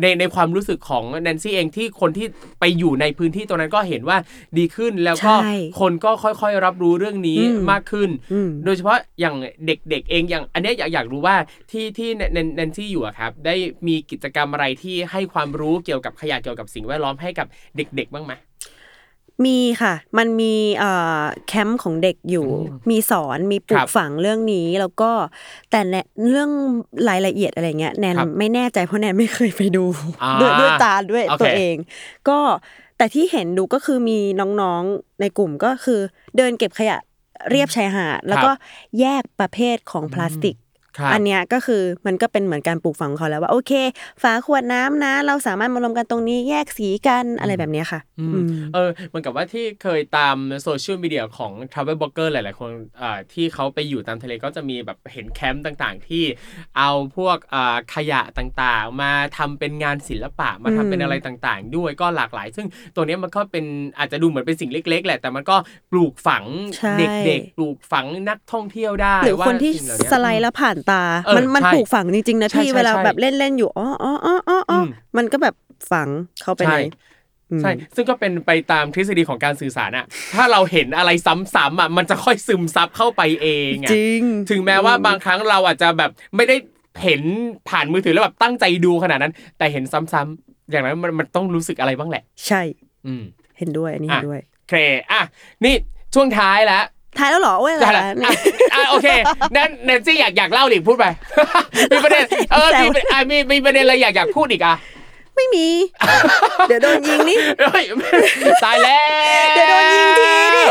[0.00, 2.26] ในในความรู้สึกของแนนซี่เองที่คนที่
[2.60, 4.18] ไปอยู่ในพื้นที่ตรงนั้นก็เห็นว่า
[4.58, 9.34] ดีขึ้นแล้วก็ใช่คนก็ค่อยๆรับรู้เรื่องนี้อืมมากขึ้นอืมโดยเฉพาะอย่าง
[9.66, 11.36] เด็กๆเองอย่างอันเนี้ยอยากอยากรู้ว่า
[11.70, 13.54] ที่ที่แนนแนนซี่อยู่อะครับ ได้
[13.86, 17.46] มีกิจกรรมอะไรที่ให้ความรู้เกี่ยวกับขยะเกี่ยวกับสิ่งแวดล้อมให้กับ
[17.76, 18.32] เด็ก ๆ บ้างไหม
[19.46, 22.48] มีค่ะ มันมีเอ่อแคมป์ของเด็กอยู่
[22.90, 25.10] มีสอนมีปลูครักบฝังเรื่องนี้ แล้วก็
[25.70, 25.94] แต่แน
[26.28, 26.50] เรื่อง
[27.08, 29.84] รายละเอียดอะไรเงี้ยแนนครับไม่แน่ใจเพราะแนนไม่เคยไปดู
[30.22, 31.76] อ่าด้วยด้วยตาด้วยโอเคตัวเอง
[32.28, 32.38] ก็
[32.96, 36.00] แต่ที่เห็นดูก็คือมีน้องๆในกลุ่มก็คือ
[36.36, 36.98] เดินเก็บขยะ
[37.50, 38.50] เรียบชายหาดแล้วก็
[39.00, 40.67] แยกประเภทของพลาสติกครับ
[41.12, 43.72] อันเนี้ยก็คือมันก็เป็นเหมือนการปลูกฝังของเขาแล้วว่าโอเค
[44.22, 52.70] ฝาขวดน้ำนะ เราสามารถมารวมกันตรงนี้แยกสีกันอะไรแบบเนี้ยค่ะอืมอืมเออเหมือนกับว่าที่เคยตามโซเชียลมีเดียของ Travel b l o g g e r หลาย ๆ คน
[53.00, 56.24] อ่าที่เขาไปอยู่ตามทะเลก็จะมีแบบเห็นแคมป์ต่าง ๆ ที่
[56.78, 63.64] เอาพวกอ่าขยะต่าง ๆ มาทำเป็นงานศิลปะมาทำเป็นอืมอะไรต่าง ๆ ด้วยก็หลากหลาย ซึ่งตัวเนี้ยมันก็เป็น
[63.98, 65.56] อาจจะดูเหมือนเป็นสิ่งเล็ก ๆ แหละ แต่มันก็
[65.92, 66.44] ปลูกฝัง
[66.76, 66.94] ใช่
[67.26, 74.86] เด็ก ๆ ปลูกฝังนักท่องเที่ยวได้หรือคนที่ว่าสิ่งเหล่านี้สไลด์แล้วผ่านตาเออมันมันใช่ปลูกฝังจริงๆนะใช่พี่ใช่เวลาใช่แบบเล่นเล่นๆอยู่อ๋ออ๋ออ๋ออ๋ออ๋ออม
[75.16, 75.54] มันก็แบบ
[75.90, 76.08] ฝัง
[76.42, 76.78] เข้าไปในใช่
[77.50, 86.56] อืมใช่ ซึ่งก็เป็นไปตามทฤษฎีของการสื่อสารอะถ้าเราเห็นอะไรซ้ำๆอะมันจะค่อยซึมซับเข้าไปเองอะจริง ถึงแม้ว่าบางครั้งเราอาจจะแบบไม่ได้
[87.02, 87.22] เห็น
[87.68, 92.62] ผ่านมือถือแล้วแบบตั้งใจดูขนาดนั้น แต่เห็นซ้ำๆอย่างนั้นมันมันต้องรู้สึกอะไรบ้างแหละ ใช่
[93.06, 93.22] อืม
[93.58, 94.74] เห็นด้วยอันนี้อะเห็นด้วย โอเค
[95.12, 95.20] อะ
[95.64, 95.74] นี่
[96.14, 96.84] ช่วงท้ายแล้ว
[97.18, 98.32] ท้ายแล้วเหรอโอ้ยอะไรจะละล่ะอะ
[98.74, 99.08] อะโอเค
[99.56, 101.04] นั่นแนนซี่อยากอยากเล่าอีกพูดไป
[101.92, 104.76] มีประเด็นเออมีอะมีมีประเด็นอะไรอยากอยากพูดอีกอะ
[105.36, 105.68] ไม่มี
[106.68, 107.84] เดี๋ยวโดนยิงนี่เฮ้ย
[108.64, 109.02] ตายแล้
[109.44, 110.64] ว เดี๋ยวโดนยิงทีดิ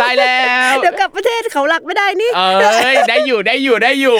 [0.00, 0.38] ตายแล้
[0.70, 4.18] ว เดี๋ยวกลับประเทศเขาหลักไม่ได้นี่ เอ้ยได้อยู่ได้อยู่ได้อยู่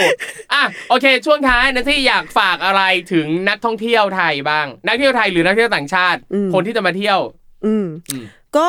[0.53, 2.83] อะโอเค ช่วงท้ายนะที่อยากฝากอะไร
[3.13, 7.19] ถึงนักท่องเที่ยวไทยบ้าง นักเที่ยวไทยหรือนักเที่ยวต่างชาติอืมคนที่จะมาเที่ยว
[7.67, 8.25] อืมอืม
[8.57, 8.69] ก็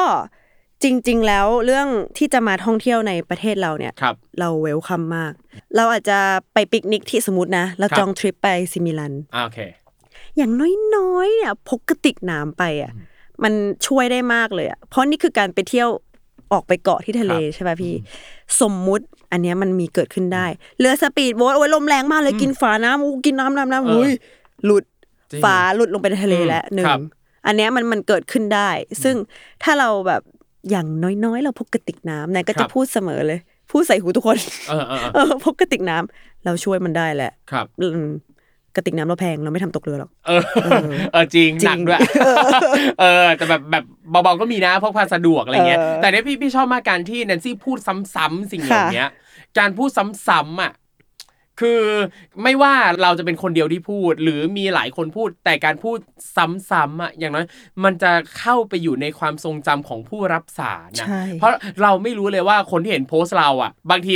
[0.85, 5.33] จริง ๆ แล้วเรื่องที่จะมาท่องเที่ยวในประเทศเราเนี่ยครับเราเวลคัมมาก
[5.75, 6.19] เราอาจจะ
[6.53, 9.59] ไปปิกนิกที่สมมตินะเราครับจองทริปไปสิมิลันอะโอเค
[10.37, 10.51] อย่าง
[10.95, 12.91] น้อยๆเนี่ยพกกระติกน้ำไปอะ
[13.43, 13.53] มัน
[13.87, 15.89] ช่วยได้มากเลยอะเพราะนี่คือการไปเที่ยว
[16.51, 17.93] ออกไปเกาะที่ทะเลครับใช่ป่ะพี่
[18.61, 20.45] สมมุติอันเนี้ยมันมีเกิดขึ้นได้
[20.79, 24.11] เรือสปีดโบ๊ทโอ้ยลมแรงมากเลยกินฝาน้ำอู้กินน้ำน้ำน้ำเอออุ้ย
[24.65, 24.83] หลุด
[25.31, 27.01] จริงฝาหลุดลงไปในทะเลแล้วหนึ่งครับ
[27.45, 28.69] อันเนี้ยมันมันเกิดขึ้นได้
[29.03, 29.15] ซึ่ง
[29.63, 30.21] ถ้าเราแบบ
[30.69, 30.87] อย่าง
[31.25, 33.39] น้อยๆ เราพกกระติกน้ำนายก็ครัจะบพูดเสมอเลย
[33.71, 34.37] พูดใส่หูทุกคน
[34.69, 38.11] เออเออเออเออพกกระติกน้ำเราช่วยมันได้แหละครับอืม
[38.75, 40.41] กระติกน้ำเราแพงเราไม่ทำตกเรือหรอก เออ
[41.13, 41.99] เออจริงจริงหนักด้วย
[42.99, 47.77] เออ แต่แบบแบบเบาๆก็มีนะพกพาสะดวกอะไรเงี้ยเออแต่เนี่ยพี่พี่ชอบมากการที่แนนซี่พูด
[48.15, 49.09] ซ้ำๆสิ่งเหล่าเนี้ย
[49.59, 49.89] การพูด
[50.27, 50.71] ซ้ำๆอะ
[51.61, 51.81] คือ
[52.43, 55.97] ไม่ว่าเราจะเป็นคนเดียวที่พูด หรือมีหลายคนพูดแต่การพูด
[56.69, 57.45] ซ้ำๆอะอย่างน้อย
[57.83, 61.51] มันจะเข้าไปอยู่ในความทรงจำของผู้รับสารนะใช่เพราะ
[61.81, 64.13] เราไม่รู้เลยว่าคนที่เห็นโพสต์เราอะ บางที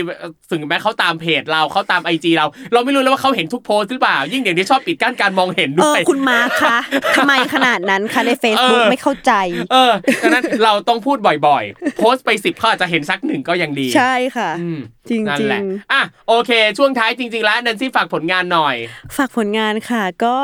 [0.51, 6.77] ถึงแม้เขาตามเพจเราเขาตามไอจีเรา เราไม่รู้เลยว่าเขาเห็นทุกโพสต์หรือเปล่า ยิ่งเดี๋ยวนี้ชอบปิดกั้นการมองเห็นเอด้อวยคุณมาร์คคะ
[7.15, 9.31] ทำไมขนาดนั้นคะใน Facebook เออไม่เข้าใจ
[9.71, 11.17] เออดังนั้นเราต้องพูด
[11.47, 14.79] บ่อยๆ โพสต์ไปสิบเขาอาจจะเห็นสักหนึ่งก็ยังดี ใช่ค่ะอืม
[15.09, 18.75] จริงนั่นจริแหละงอะโอเค ช่วงท้ายจริงๆแล้วแนนซี่ฝากผลงานหน่อย
[19.17, 20.35] ฝากผลงานค่ะ ก็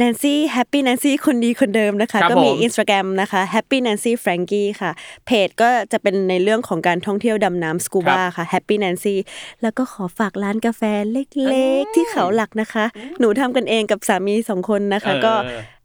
[0.00, 4.90] Nancy Happy Nancy คนดีคนเดิมนะคะครับก็มีผม Instagram นะคะ Happy Nancy Frankie ค่ะ
[5.26, 9.14] เพจก็จะเป็นในเรื่องของการท่องเที่ยวดำน้ำสกูบาค่ะ Happy Nancy
[9.62, 10.82] แล้วก็ขอฝากร้านกาแฟ
[11.12, 12.84] เล็กๆ ที่เขาหลักนะคะ
[13.18, 15.34] หนูทำกันเองกับสามีสองคนนะคะเออก็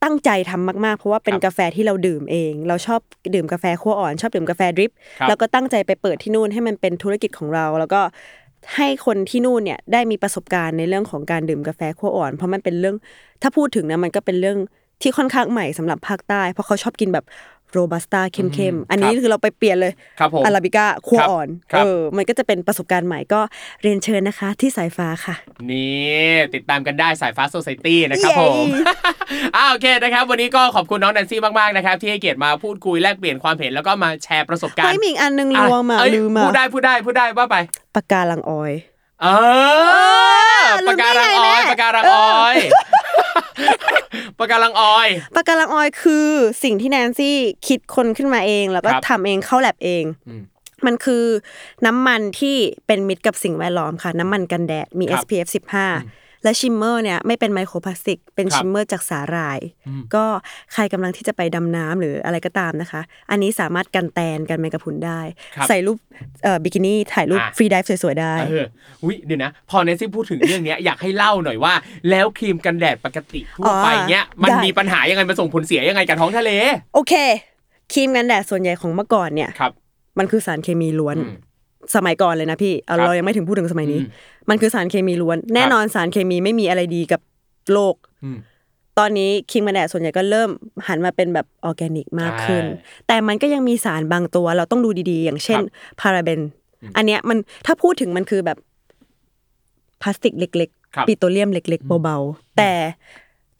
[0.03, 2.99] ตั้งใจทำมากๆ เพราะว่าเป็นครับกาแฟที่เราดื่มเอง เราชอบ
[3.35, 8.01] ดื่มกาแฟคั่วอ่อน ชอบดื่มกาแฟดริปครับแล้วก็ตั้งใจไปเปิดที่นู่นให้มันเป็นธุรกิจของเรา แล้วก็
[8.75, 12.95] ให้คนที่นู่นเนี่ยได้มีประสบการณ์ในเรื่องของการดื่มกาแฟขั้วอ่อน เพราะมันเป็นเรื่อง
[13.41, 14.57] ถ้าพูดถึงนะมันก็เป็นเรื่อง
[15.01, 17.25] ที่ค่อนข้างใหม่สำหรับภาคใต้ เพราะเขาชอบกินแบบ
[17.71, 23.41] โรบัสต้าเข้มๆ อันนี้ครับคือเราไปเปลี่ยนเลยครับผมอาราบิก้าคั่วครับอ่อนครับเออ มันก็จะเป็นประสบการณ์ใหม่ก็
[23.81, 25.35] เรียนเชิญนะคะ ที่สายฟ้าค่ะ
[25.71, 28.55] นี่ติดตามกันได้สายฟ้าโซซ i ตี้นะครับเย้ผม
[29.55, 37.57] อ่าโอเคนะครับ วันนี้ก็ขอบคุณน้องแนนซี่มากๆนะครับ ที่ให้เกียรติมาพูดคุยแลกเปลี่ยนความเห็นแล้วก็มาแชร์ประสบการเฮ้ยณ์มีอีกอันนึงรอะวมอะเอ้ยลืมอะพูดได้พูดได้พูดได้ว่าไป
[37.95, 38.73] ปะการัง oil
[39.23, 39.27] เอ
[40.65, 42.55] อลืมได้การัง oil แม่ปะการัง oil
[44.39, 46.27] ปะการัง oilปะการัง oil คือ
[46.63, 47.35] สิ่งที่แนนซี่
[47.67, 50.41] คิดค้นขึ้นมาเอง แล้วก็ครับทำเองเข้าแลบเองอืม
[50.85, 51.25] มันคือ
[51.85, 52.55] น้ำมันที่
[52.87, 55.47] เป็นมิตรกับสิ่งแวดล้อมค่ะ น้ำมันกันแดดมีครับ SPF
[55.87, 60.25] 15 และ shimmer เนี่ยไม่เป็นไมโครพลาสติก เป็นครับ shimmer จากสาหร่ายอืมก็
[60.73, 65.21] ใครกำลังที่จะไปดำน้ำหรืออะไรก็ตามนะคะ อันนี้สามารถกันแตนกันแมงกะพรุนได้
[65.55, 65.97] ครับใส่รูป
[66.43, 68.65] เอ่อบิกินี่ถ่ายรูปอะ freedive สวยๆได้เออ
[69.05, 71.73] วิเดี๋ยวนะ พอแนนซี่พูดถึงเรื่องเนี้ยอยากให้เล่าหน่อยว่า
[72.09, 76.51] แล้วครีมกันแดดปกติทั่วไปเนี้ยมันได้มีปัญหายังไงมันส่งผลเสียยังไงกับท้องทะเล
[76.93, 77.13] โอเค
[77.93, 79.71] ครีมกันแดดส่วนใหญ่ของเมื่อก่อนเนี่ยครับ
[80.19, 81.33] มันคือสารเคมีล้วนอืม
[81.95, 87.21] สมัยก่อนเลยนะพี่เอาครับเรายังไม่ถึงพูดถึงสมัยนี้อืมมันคือสารเคมีล้วน แน่นอนสารเคมีไม่มีอะไรดีกับ
[87.73, 88.37] โลกอืม
[88.99, 90.49] ตอนนี้ครีมกันแดดส่วนใหญ่ก็เริ่ม
[90.87, 96.41] หันมาเป็นแบบออร์แกนิกมากขึ้นใช่แต่มันก็ยังมีสารบางตัวเราต้องดูดีๆ อย่างเช่นครับพาราเบน
[96.97, 98.57] อันเนี้ยมันถ้าพูดถึงมันคือแบบ
[100.01, 102.71] พลาสติกเล็กครับๆปิโตรเลียมเล็ก ๆ เบาๆแต่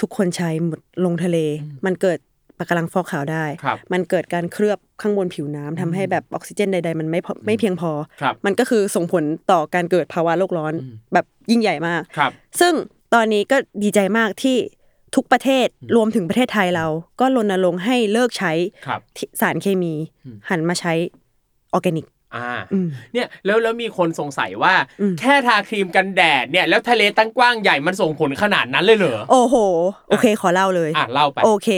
[0.01, 1.37] ทุกคนใช้หมดลงทะเล
[1.85, 2.19] มันเกิด
[2.61, 7.91] ปะการังฟอกขาวได้ครับมันเกิดการเคลือบข้างบนผิวน้ำทำให้แบบออกซิเจนใด ๆ มันไม่พอไม่เพียงพอ
[8.21, 10.73] ครับมันก็คือส่งผลต่อการเกิดภาวะโลกร้อน
[11.13, 12.73] แบบยิ่งใหญ่มากครับ ซึ่ง
[13.13, 14.57] ตอนนี้ก็ดีใจมากที่
[15.15, 16.87] ทุกประเทศรวมถึงประเทศไทยเรา
[17.19, 18.51] ก็รณรงค์ให้เลิกใช้
[18.87, 19.93] ครับที่สารเคมี
[20.49, 20.93] หันมาใช้
[21.73, 22.05] ออร์แกนิก
[22.35, 29.55] อ่าอืมเนี่ยแล้วแล้วมีคนสงสัยว่าอืมแค่ทาครีมกันแดดเนี่ยแล้วทะเลตั้งกว้างใหญ่มันส่งผลขนาดนั้นเลยเหรอโอ้โห
[30.09, 31.69] โอเคขอเล่าเลยอะเล่าไปโอเค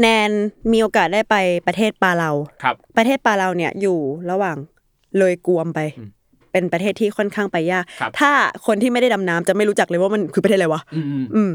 [0.00, 0.30] แนน
[0.72, 1.36] มีโอกาสได้ไป
[1.66, 2.30] ประเทศปาเลา
[2.62, 3.98] ครับ ประเทศปาเลาเนี่ยอยู่
[4.30, 4.56] ระหว่าง
[5.18, 6.10] เลยกวมไปอืม
[6.52, 8.30] เป็นประเทศที่ค่อนข้างไปยากครับถ้า
[8.66, 10.82] คนที่ไม่ได้ดำน้ำจะไม่รู้จักเลยว่ามันคือประเทศอะไรวะ
[11.34, 11.52] อืม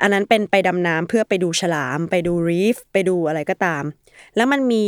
[0.00, 3.84] อืมอืมอันนั้นเป็นไปดำน้ำเพื่อไปดูฉลาม ไปดูรีฟไปดูอะไรก็ตาม
[4.36, 4.84] แล้วมันมี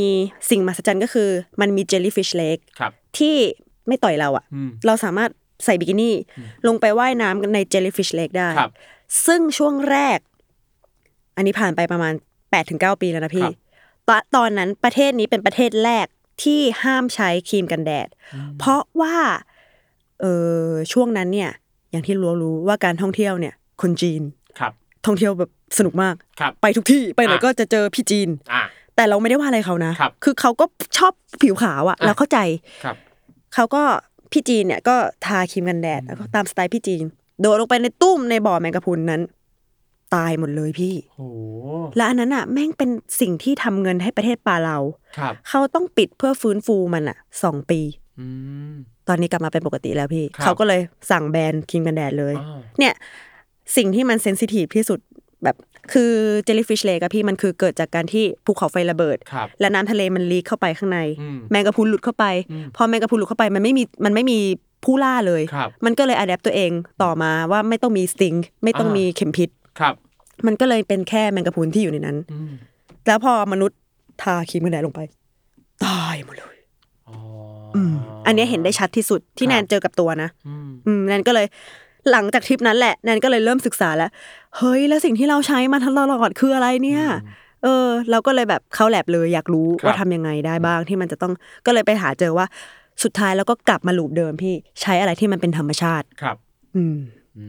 [0.51, 1.29] สิ่งมหัศจรรย์ก็คือ
[1.61, 3.37] มันมีเจลลี่ฟิชเล็กครับ ที่
[3.89, 5.31] ไม่ต่อยเราอะอืมเราสามารถ
[5.65, 6.15] ใส่บิกินี่
[6.67, 8.71] ลงไปว่ายน้ำกันในเจลลี่ฟิชเล็กได้ครับ
[9.27, 10.19] ซึ่งช่วงแรก
[11.37, 13.55] อันนี้ผ่านไปประมาณ8ปถึงเปีแล้วนะพี่ครับ
[14.09, 16.07] ตอนตอนนั้นประเทศนี้เป็นประเทศแรก
[16.43, 18.09] ที่ห้ามใช้ครีมกันแดด
[18.59, 19.17] เพราะว่า
[20.21, 20.25] เอ
[20.67, 21.51] อช่วงนั้นเนี่ย
[21.91, 24.23] อย่างที่รู้รู้ว่าการท่องเที่ยวเนี่ย คนจีน
[24.59, 24.73] ครับ
[25.07, 28.63] ท่องเที่ยวแบบสนุกมากครับไปทุกที่ไปไหนอะก็จะเจอพี่จีนอ่า
[28.97, 30.65] แต่เราไม่ได้ว่าอะไรเขานะครับอเขาก็
[30.99, 32.39] ชอบผิวขาวอะอะเราเข้าใจ
[32.85, 32.97] ครับ
[33.55, 33.83] เขาก็
[34.33, 34.97] พี่จีนเนี่ยก็
[35.27, 37.05] ทาครีมกันแดดแล้วก็ตามสไตล์พี่จีน
[37.41, 39.23] โดดลงไปในตุ้มในบ่อแมงกะพรุนนั้น
[40.15, 41.29] ตายหมดเลยพี่โอ้
[41.97, 42.91] และอันนั้นอะแม่งเป็น
[43.21, 44.79] สิ่งที่ทำเงินให้ประเทศปาเลา
[45.19, 47.81] ครับเขาต้องปิดเพื่อฟื้นฟูมันอะสองปี
[48.19, 48.27] อื
[48.71, 48.73] ม
[49.09, 50.81] ตอนนี้กลับมาเป็นปกติแล้วพี่ครับเขาก็เลย
[51.11, 52.95] สั่งแบนครีมกันแดดเลยอ่าเนี่ย
[53.77, 55.01] สิ่งที่มัน sensitive ที่สุด
[55.45, 55.57] แบบ
[55.93, 56.13] คือ
[56.45, 64.39] Jellyfish Lake อะพี่มันคือเกิดจากการที่ภูเขาไฟระเบิดครับและน้ำทะเลมัน leak เข้าไปข้างในอืมแมงกะพรุนหลุดเข้าไปอืมพอแมงกะพรุนหลุดเข้าไปมันไม่มีมันไม่มี
[64.85, 66.71] ผู้ล่าเลยครับมันก็เลย adapt ตัวเอง
[67.03, 68.35] ต่อมาว่าไม่ต้องมีสติง
[68.65, 69.49] ไม่ต้องอ่ามีมีเข็มพิษ
[69.81, 69.95] ครับ
[70.47, 72.53] มันก็เลยเป็นแค่แมงกะพรุนที่อยู่ในนั้นอืม
[73.07, 73.79] แล้วพอมนุษย์
[74.23, 75.01] ทาครีมกันแดดลงไป
[75.85, 76.57] ตายหมดเลย
[77.09, 77.17] อ๋อ
[77.75, 77.95] ออืม
[78.27, 81.47] อันเนี้ยเห็นได้ชัดที่สุดที่ครับแนนเจอกับตัวนะอืมอืมแนนก็เลย
[82.11, 84.11] หลังจากทริปนั้นแหละแนนก็เลยเริ่มศึกษาแล้ว
[84.57, 87.05] เฮ้ย แล้วสิ่งที่เราใช้มาตลอดคืออะไรเนี่ย
[87.63, 91.33] เออ เราก็เลยแบบเข้าแลบเลยอยากรู้ครับว่าทำยังไงได้บ้างที่มันจะต้อง
[91.67, 92.47] ก็เลยไปหาเจอว่า
[93.03, 96.37] สุดท้ายแล้วก็กลับมาลูปเดิมพี่ใช้อะไรที่มันเป็นธรรมชาติครับ
[96.77, 96.99] อืม
[97.39, 97.47] อื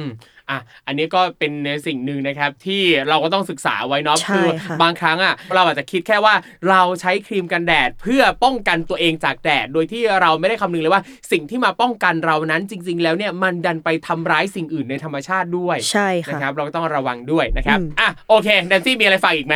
[0.00, 0.04] ม
[0.50, 6.34] อะอันนี้ก็เป็นในสิ่งหนึ่งนะครับที่เราก็ต้องศึกษาไว้เนาะใช่คือค่ะบางครั้งอะเราอาจจะคิดแค่ว่า
[6.68, 19.54] เราใช้ครีมกันแดดเพื่อป้องกันตัวเองจากแดด โดยที่เราไม่ได้คำนึงเลยว่า สิ่งที่มาป้องกันเรานั้นจริง ๆ แล้วเนี่ยมันดันไปทำร้ายสิ่งอื่นในธรรมชาติด้วยใช่ค่ะนะครับเราก็ต้องระวังด้วยนะครับอืมอะโอเคแนนซี่มีอะไรฝากอีกไหม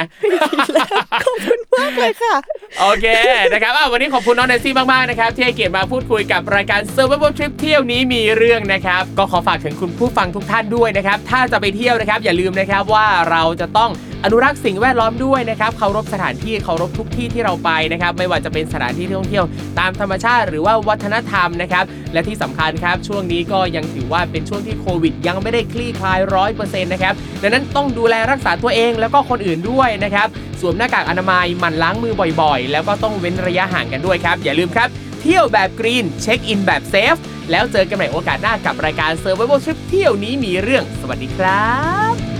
[1.27, 2.35] ขอบคุณมากเลยค่ะ
[2.81, 3.07] โอเค
[3.53, 13.91] นะครับอะวันนี้ขอบคุณน้องแนนซี่มากๆนะครับที่ให้เกียรติมาพูดคุยกับรายการ Survival Trip เที่ยวนี้มีเรื่องนะครับก็ขอฝากถึงคุณผู้ฟังทุกท่านด้วยนะครับ ถ้าจะไปเที่ยวนะครับอย่าลืมนะครับว่าเราจะต้อง
[14.25, 19.45] อนุรักษ์สิ่งแวดล้อมด้วยนะครับเคารพสถานที่เคารพทุกที่ที่เราไปนะครับ ไม่ว่าจะเป็นสถานที่ท่องเที่ยว
[19.79, 30.29] ตามธรรมชาติหรือว่าวัฒนธรรมนะครับ และที่สำคัญครับ ช่วงนี้ก็ยังถือว่าเป็นช่วงที่โควิด ยังไม่ได้คลี่คลายร้อยเปอร์เซ็นต์นะครับดังนั้นต้องดูแลรักษาตัวเองแล้วก็คนอื่นด้วยนะครับ
[30.61, 34.89] สวมหน้ากากอนามัยหมั่นล้างมือบ่อยๆ แล้วก็ต้องเว้นระยะห่างกันด้วยครับ อย่าลืมครับ
[35.21, 37.17] เที่ยวแบบกรีน เช็คอินแบบเซฟ
[37.51, 41.69] แล้วเจอกันใหม่โอกาสหน้ากับรายการ Survival Trip เที่ยวนี้มีเรื่อง สวัสดีครั
[42.13, 42.38] บ